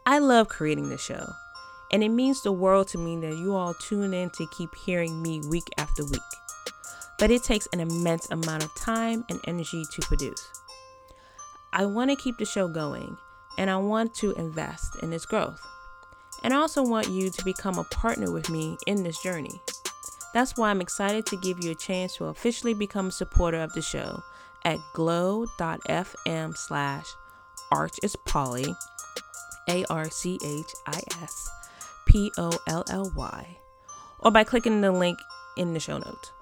[0.05, 1.33] I love creating the show
[1.93, 5.23] and it means the world to me that you all tune in to keep hearing
[5.23, 6.21] me week after week.
[7.19, 10.51] But it takes an immense amount of time and energy to produce.
[11.73, 13.17] I want to keep the show going,
[13.59, 15.61] and I want to invest in its growth.
[16.43, 19.61] And I also want you to become a partner with me in this journey.
[20.35, 23.73] That's why I'm excited to give you a chance to officially become a supporter of
[23.73, 24.23] the show
[24.65, 27.07] at glow.fm slash
[27.73, 28.17] arch is
[32.07, 33.59] P O L L Y,
[34.21, 35.19] or by clicking the link
[35.57, 36.33] in the show notes.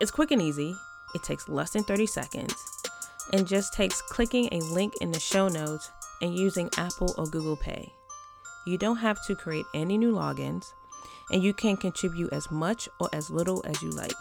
[0.00, 0.74] It's quick and easy,
[1.14, 2.54] it takes less than 30 seconds,
[3.32, 5.90] and just takes clicking a link in the show notes
[6.20, 7.92] and using Apple or Google Pay.
[8.66, 10.72] You don't have to create any new logins,
[11.30, 14.12] and you can contribute as much or as little as you like.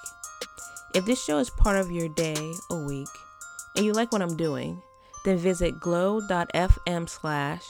[0.93, 3.07] If this show is part of your day or week,
[3.75, 4.81] and you like what I'm doing,
[5.23, 7.63] then visit glow.fm slash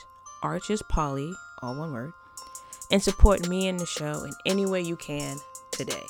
[0.43, 2.13] archespolly, all one word,
[2.91, 5.37] and support me and the show in any way you can
[5.71, 6.05] today.